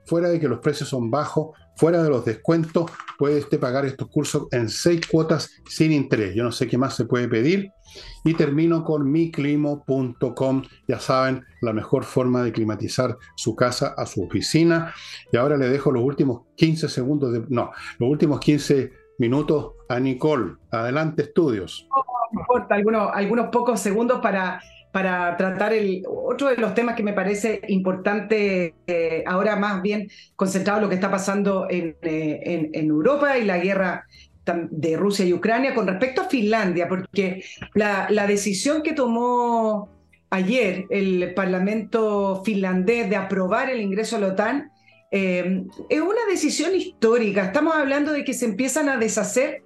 [0.05, 4.09] fuera de que los precios son bajos, fuera de los descuentos, puede usted pagar estos
[4.09, 6.35] cursos en seis cuotas sin interés.
[6.35, 7.71] Yo no sé qué más se puede pedir.
[8.23, 10.63] Y termino con miclimo.com.
[10.87, 14.93] Ya saben, la mejor forma de climatizar su casa a su oficina.
[15.31, 19.99] Y ahora le dejo los últimos 15 segundos, de, no, los últimos 15 minutos a
[19.99, 20.55] Nicole.
[20.71, 21.87] Adelante, estudios.
[22.31, 24.59] No importa, algunos, algunos pocos segundos para
[24.93, 30.07] para tratar el, otro de los temas que me parece importante, eh, ahora más bien
[30.35, 34.05] concentrado en lo que está pasando en, eh, Europa y la guerra
[34.45, 39.89] de Rusia y Ucrania con respecto a Finlandia, porque la, la decisión que tomó
[40.29, 44.71] ayer el Parlamento finlandés de aprobar el ingreso a la OTAN
[45.09, 47.45] eh, es una decisión histórica.
[47.45, 49.63] Estamos hablando de que se empiezan a deshacer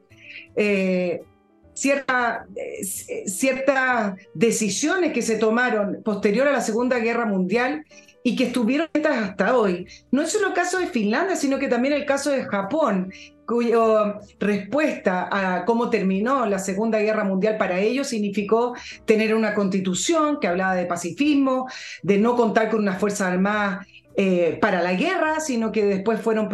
[1.78, 7.86] cierta, eh, ciertas decisiones que se tomaron posterior a la Segunda Guerra Mundial
[8.24, 9.88] y que estuvieron hasta hoy.
[10.12, 13.14] No es solo el caso de Finlandia, sino que también el caso de Japón,
[13.46, 18.74] cuya respuesta a cómo terminó la Segunda Guerra Mundial para ellos significó
[19.06, 21.68] tener una constitución que hablaba de pacifismo,
[22.02, 23.86] de no contar con una fuerza armada
[24.20, 26.50] eh, para la guerra, sino que después fueron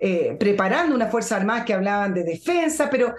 [0.00, 3.14] eh, preparando una fuerza armada que hablaban de defensa, pero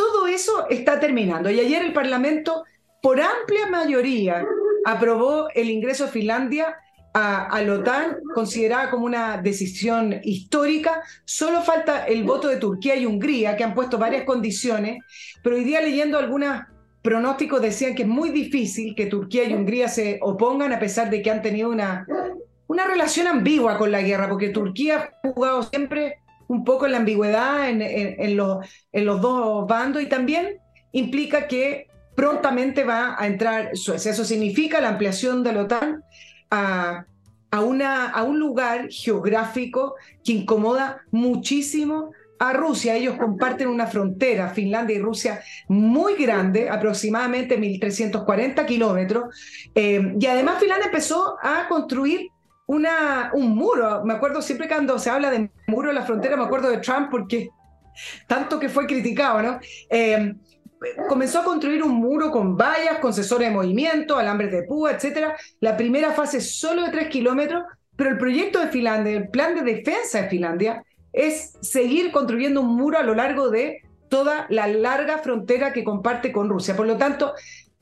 [0.00, 1.50] todo eso está terminando.
[1.50, 2.64] Y ayer el Parlamento,
[3.02, 4.46] por amplia mayoría,
[4.86, 6.74] aprobó el ingreso de Finlandia
[7.12, 11.02] a, la OTAN, considerada como una decisión histórica.
[11.26, 15.02] Solo falta el voto de Turquía y Hungría, que han puesto varias condiciones,
[15.42, 16.62] pero hoy día leyendo algunos
[17.02, 21.20] pronósticos decían que es muy difícil que Turquía y Hungría se opongan, a pesar de
[21.20, 22.06] que han tenido una,
[22.68, 26.19] una relación ambigua con la guerra, porque Turquía ha jugado siempre
[26.50, 30.58] un poco la ambigüedad en, los, en los dos bandos y también
[30.90, 31.86] implica que
[32.16, 34.10] prontamente va a entrar Suecia.
[34.10, 36.02] Eso significa la ampliación de la OTAN
[36.50, 37.06] a,
[37.52, 39.94] a, una, a un lugar geográfico
[40.24, 42.96] que incomoda muchísimo a Rusia.
[42.96, 49.32] Ellos comparten una frontera, Finlandia y Rusia, muy grande, aproximadamente 1.340 kilómetros.
[49.72, 52.28] Eh, y además Finlandia empezó a construir
[52.70, 54.04] una, un muro.
[54.04, 57.08] Me acuerdo siempre cuando se habla de muro en la frontera, me acuerdo de Trump
[57.10, 57.50] porque
[58.28, 59.58] tanto que fue criticado, ¿no?
[59.90, 60.34] Eh,
[61.08, 65.32] comenzó a construir un muro con vallas, con sensores de movimiento, alambres de púa, etc.
[65.58, 67.64] La primera fase solo de tres kilómetros,
[67.96, 72.76] pero el proyecto de Finlandia, el plan de defensa de Finlandia, es seguir construyendo un
[72.76, 76.76] muro a lo largo de toda la larga frontera que comparte con Rusia.
[76.76, 77.34] Por lo tanto,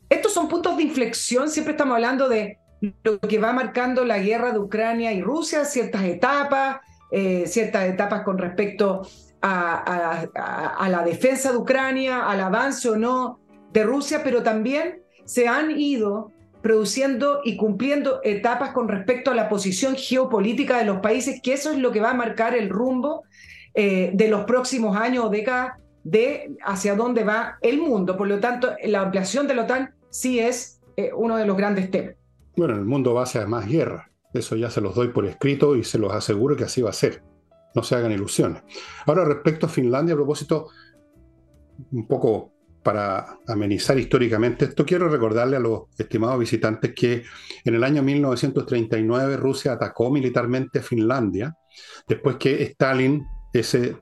[0.09, 4.53] estos son puntos de inflexión, siempre estamos hablando de lo que va marcando la guerra
[4.53, 6.79] de Ucrania y Rusia, ciertas etapas,
[7.11, 9.03] eh, ciertas etapas con respecto
[9.41, 10.27] a,
[10.89, 13.41] la defensa de Ucrania, al avance o no
[13.73, 19.49] de Rusia, pero también se han ido produciendo y cumpliendo etapas con respecto a la
[19.49, 23.23] posición geopolítica de los países, que eso es lo que va a marcar el rumbo
[23.75, 28.17] eh, de los próximos años o décadas de hacia dónde va el mundo.
[28.17, 31.91] Por lo tanto, la ampliación de la OTAN sí es eh, uno de los grandes
[31.91, 32.18] temas.
[32.59, 34.11] Bueno, el mundo va hacia más guerra.
[34.35, 36.93] Eso ya se los doy por escrito y se los aseguro que así va a
[36.93, 37.23] ser.
[37.73, 38.65] No se hagan ilusiones.
[39.07, 40.67] Ahora, respecto a Finlandia, a propósito,
[41.93, 42.53] un poco
[42.83, 47.23] para amenizar históricamente esto, quiero recordarle a los estimados visitantes que
[47.65, 51.57] en el año 1939 Rusia atacó militarmente Finlandia
[52.09, 53.99] después que Stalin, ese...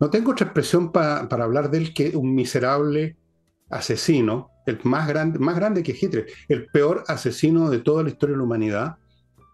[0.00, 3.18] No tengo otra expresión para hablar de él que un miserable
[3.68, 8.34] asesino, el más grande, más grande que Hitler, el peor asesino de toda la historia
[8.34, 8.96] de la humanidad.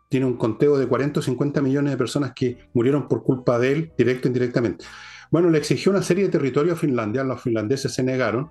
[0.09, 3.73] Tiene un conteo de 40 o 50 millones de personas que murieron por culpa de
[3.73, 4.85] él, directo e indirectamente.
[5.31, 8.49] Bueno, le exigió una serie de territorios a Finlandia, los finlandeses se negaron,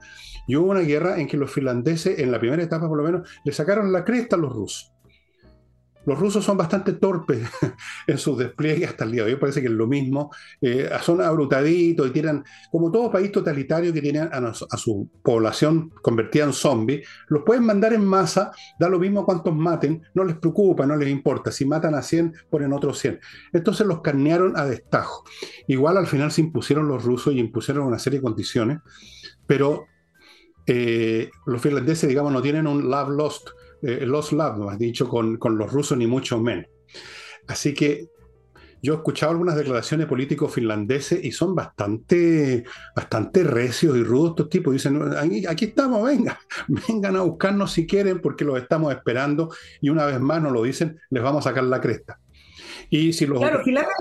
[0.47, 3.27] y hubo una guerra en que los finlandeses, en la primera etapa por lo menos,
[3.43, 4.93] le sacaron la cresta a los rusos.
[6.07, 7.45] Los rusos son bastante torpes
[8.07, 10.31] en sus despliegues hasta el día de hoy, parece que es lo mismo.
[10.61, 16.45] Eh, son abrutaditos y tienen, como todo país totalitario que tiene a, su población convertida
[16.45, 20.85] en zombie, los pueden mandar en masa, da lo mismo cuántos maten, no les preocupa,
[20.85, 21.51] no les importa.
[21.51, 23.19] Si matan a 100, ponen otros 100.
[23.51, 25.25] Entonces los carnearon a destajo.
[25.67, 28.79] Igual al final se impusieron los rusos y impusieron una serie de condiciones,
[29.45, 29.87] pero
[30.67, 33.49] eh, los finlandeses, digamos, no tienen un love lost
[33.81, 36.67] eh, los no has dicho, con, los rusos ni mucho menos.
[37.47, 38.07] Así que
[38.81, 42.63] yo he escuchado algunas declaraciones de políticos finlandeses y son bastante,
[42.95, 44.73] bastante recios y rudos estos tipos.
[44.73, 45.01] Dicen,
[45.47, 49.49] aquí estamos, venga, vengan a buscarnos si quieren porque los estamos esperando
[49.81, 52.19] y una vez más nos lo dicen, les vamos a sacar la cresta.
[52.89, 53.41] Y si los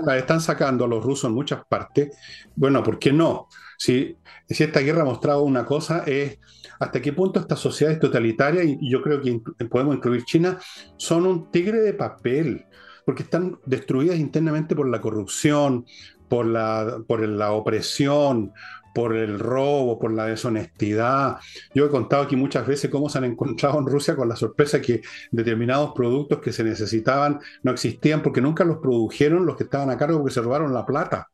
[0.05, 2.15] la están sacando a los rusos en muchas partes,
[2.55, 3.47] bueno, ¿por qué no?
[3.77, 4.15] Si,
[4.49, 6.39] si esta guerra ha mostrado una cosa es
[6.79, 10.59] hasta qué punto estas sociedades totalitarias, y yo creo que podemos incluir China,
[10.97, 12.65] son un tigre de papel,
[13.05, 15.85] porque están destruidas internamente por la corrupción,
[16.27, 18.51] por la, por la opresión,
[18.93, 21.37] por el robo, por la deshonestidad.
[21.75, 24.81] Yo he contado aquí muchas veces cómo se han encontrado en Rusia con la sorpresa
[24.81, 25.01] que
[25.31, 29.97] determinados productos que se necesitaban no existían porque nunca los produjeron los que estaban a
[29.97, 31.29] cargo porque se robaron la plata.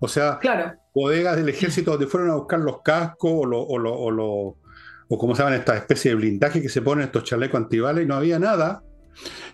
[0.00, 0.40] O sea,
[0.94, 4.56] bodegas del ejército donde fueron a buscar los cascos o, lo, o,
[5.08, 8.06] o, como se llaman estas especies de blindaje que se ponen estos chalecos antibalas y
[8.06, 8.82] no había nada.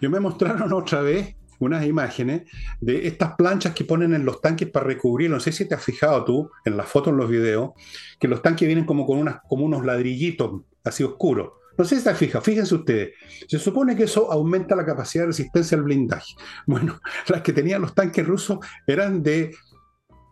[0.01, 2.43] Yo me mostraron otra vez unas imágenes
[2.81, 5.31] de estas planchas que ponen en los tanques para recubrir.
[5.31, 7.71] No sé si te has fijado tú en las fotos, en los videos,
[8.19, 11.51] que los tanques vienen como con unas, como unos ladrillitos así oscuros.
[11.79, 13.11] No sé si te has fijado, fíjense ustedes.
[13.49, 16.35] Se supone que eso aumenta la capacidad de resistencia al blindaje.
[16.67, 19.55] Bueno, las que tenían los tanques rusos eran de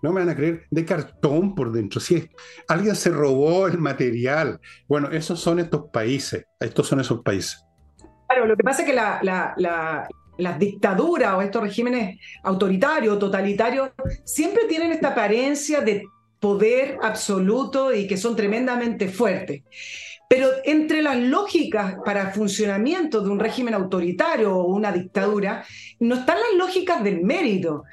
[0.05, 1.99] no me van a creer, de cartón por dentro.
[1.99, 2.29] Si
[2.69, 4.61] alguien se robó el material.
[4.87, 7.65] Bueno, esos son estos países, estos son esos países.
[8.29, 8.95] Claro, lo que pasa es que
[10.37, 13.93] las dictaduras o estos regímenes autoritarios, totalitarios,
[14.25, 16.05] siempre tienen esta apariencia de
[16.39, 19.63] poder absoluto y que son tremendamente fuertes.
[20.29, 25.65] Pero entre las lógicas para funcionamiento de un régimen autoritario o una dictadura,
[25.99, 27.85] no están las lógicas del mérito.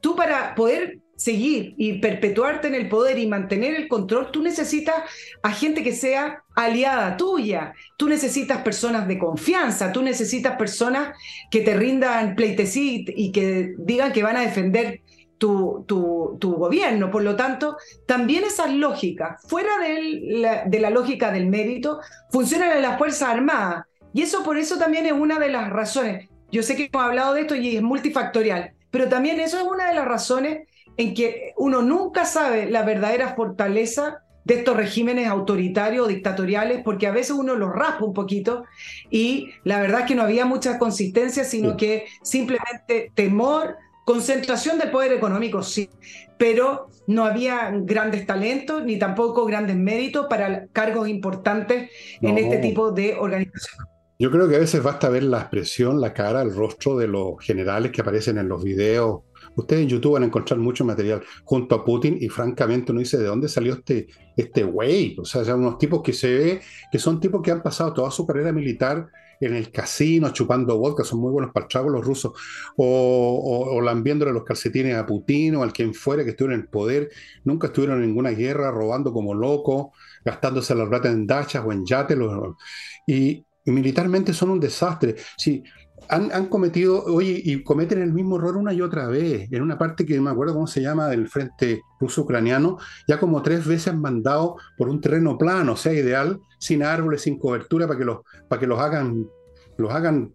[0.00, 5.02] Tú para poder seguir y perpetuarte en el poder y mantener el control, tú necesitas
[5.42, 11.14] a gente que sea aliada tuya, tú necesitas personas de confianza, tú necesitas personas
[11.50, 15.02] que te rindan pleitesía y que digan que van a defender
[15.36, 17.10] tu, tu, gobierno.
[17.10, 22.00] Por lo tanto, también esas lógicas, fuera la, de la lógica del mérito,
[22.30, 23.84] funcionan en las Fuerzas Armadas.
[24.14, 26.30] Y eso por eso también es una de las razones.
[26.50, 29.86] Yo sé que hemos hablado de esto y es multifactorial, pero también eso es una
[29.86, 30.66] de las razones
[30.96, 37.06] en que uno nunca sabe la verdadera fortaleza de estos regímenes autoritarios o dictatoriales, porque
[37.06, 38.64] a veces uno los raspa un poquito
[39.10, 44.90] y la verdad es que no había mucha consistencia, sino que simplemente temor, concentración del
[44.90, 45.88] poder económico, sí,
[46.38, 52.92] pero no había grandes talentos ni tampoco grandes méritos para cargos importantes en este tipo
[52.92, 53.86] de organizaciones.
[54.18, 57.34] Yo creo que a veces basta ver la expresión, la cara, el rostro de los
[57.40, 59.22] generales que aparecen en los videos
[59.60, 63.18] Ustedes en YouTube van a encontrar mucho material junto a Putin y francamente uno dice
[63.18, 65.16] de dónde salió este, este güey.
[65.18, 68.10] O sea, son unos tipos que se ve que son tipos que han pasado toda
[68.10, 69.08] su carrera militar
[69.40, 72.32] en el casino, chupando vodka, son muy buenos para el los rusos,
[72.76, 76.68] o, o, lambiéndole los calcetines a Putin o al quien fuera que estuvieron en el
[76.68, 77.10] poder,
[77.44, 79.88] nunca estuvieron en ninguna guerra, robando como locos,
[80.24, 82.18] gastándose las plata en dachas o en yates,
[83.06, 85.16] y, y militarmente son un desastre.
[85.38, 85.62] Sí,
[86.10, 89.48] han, cometido, oye, y cometen el mismo error una y otra vez.
[89.52, 93.42] En una parte que no me acuerdo cómo se llama del frente ruso-ucraniano, ya como
[93.42, 97.86] tres veces han mandado por un terreno plano, o sea, ideal, sin árboles, sin cobertura,
[97.86, 99.28] para que los, para que los hagan,
[99.78, 100.34] los hagan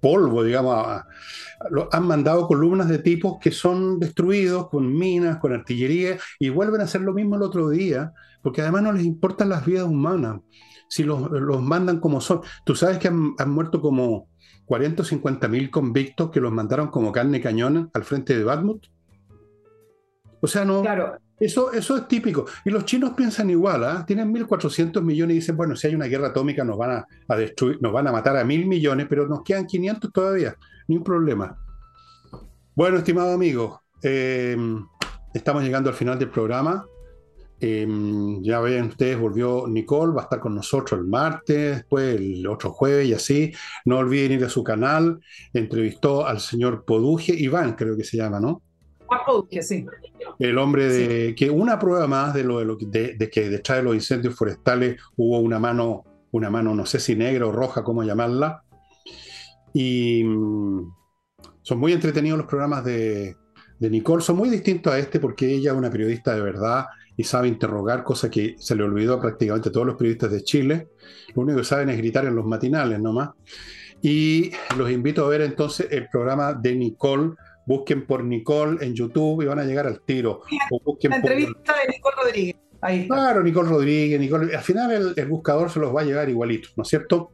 [0.00, 1.02] polvo, digamos.
[1.90, 6.84] han mandado columnas de tipos que son destruidos con minas, con artillería, y vuelven a
[6.84, 8.12] hacer lo mismo el otro día,
[8.42, 10.40] porque además no les importan las vidas humanas.
[10.88, 11.30] Si los,
[11.62, 12.42] mandan como son.
[12.64, 14.28] Tú sabes que han muerto como
[14.66, 18.86] 40 o 50 mil convictos que los mandaron como carne cañona al frente de Bakhmut.
[20.40, 20.82] O sea, no.
[20.82, 21.18] Claro.
[21.38, 22.46] Eso, eso es típico.
[22.64, 24.04] Y los chinos piensan igual, ¿ah?
[24.06, 27.78] tienen 1.400 millones y dicen, bueno, si hay una guerra atómica nos van a, destruir,
[27.82, 30.56] nos van a matar a mil millones, pero nos quedan 500 todavía,
[30.88, 31.58] ni un problema.
[32.74, 34.56] Bueno, estimado amigo, eh,
[35.34, 36.86] estamos llegando al final del programa.
[37.58, 37.86] Eh,
[38.42, 42.70] ya ven ustedes, volvió Nicole, va a estar con nosotros el martes, después el otro
[42.70, 43.52] jueves y así.
[43.84, 45.20] No olviden ir a su canal.
[45.52, 48.62] Entrevistó al señor Poduje, Iván creo que se llama, ¿no?
[49.26, 49.86] Poduje, sí.
[50.38, 53.84] El hombre de que una prueba más de lo, de, lo, de, que detrás de
[53.84, 58.02] los incendios forestales hubo una mano, una mano, no sé si negra o roja, cómo
[58.02, 58.62] llamarla.
[59.72, 60.92] Y mm,
[61.62, 63.36] son muy entretenidos los programas de,
[63.78, 66.86] de Nicole, son muy distintos a este porque ella es una periodista de verdad
[67.16, 70.88] y sabe interrogar, cosa que se le olvidó a prácticamente todos los periodistas de Chile.
[71.34, 73.30] Lo único que saben es gritar en los matinales nomás.
[74.02, 77.32] Y los invito a ver entonces el programa de Nicole.
[77.66, 80.42] Busquen por Nicole en YouTube y van a llegar al tiro.
[81.02, 82.56] la entrevista de Nicole Rodríguez.
[82.82, 84.54] Ahí Claro, Nicole Rodríguez, Nicole.
[84.54, 87.32] Al final el, el buscador se los va a llegar igualito, ¿no es cierto?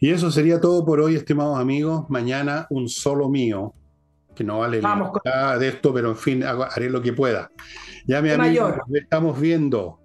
[0.00, 2.06] Y eso sería todo por hoy, estimados amigos.
[2.08, 3.74] Mañana un solo mío,
[4.34, 7.50] que no vale nada de esto, pero en fin, haré lo que pueda.
[8.06, 10.00] Ya, mi amigo, estamos viendo.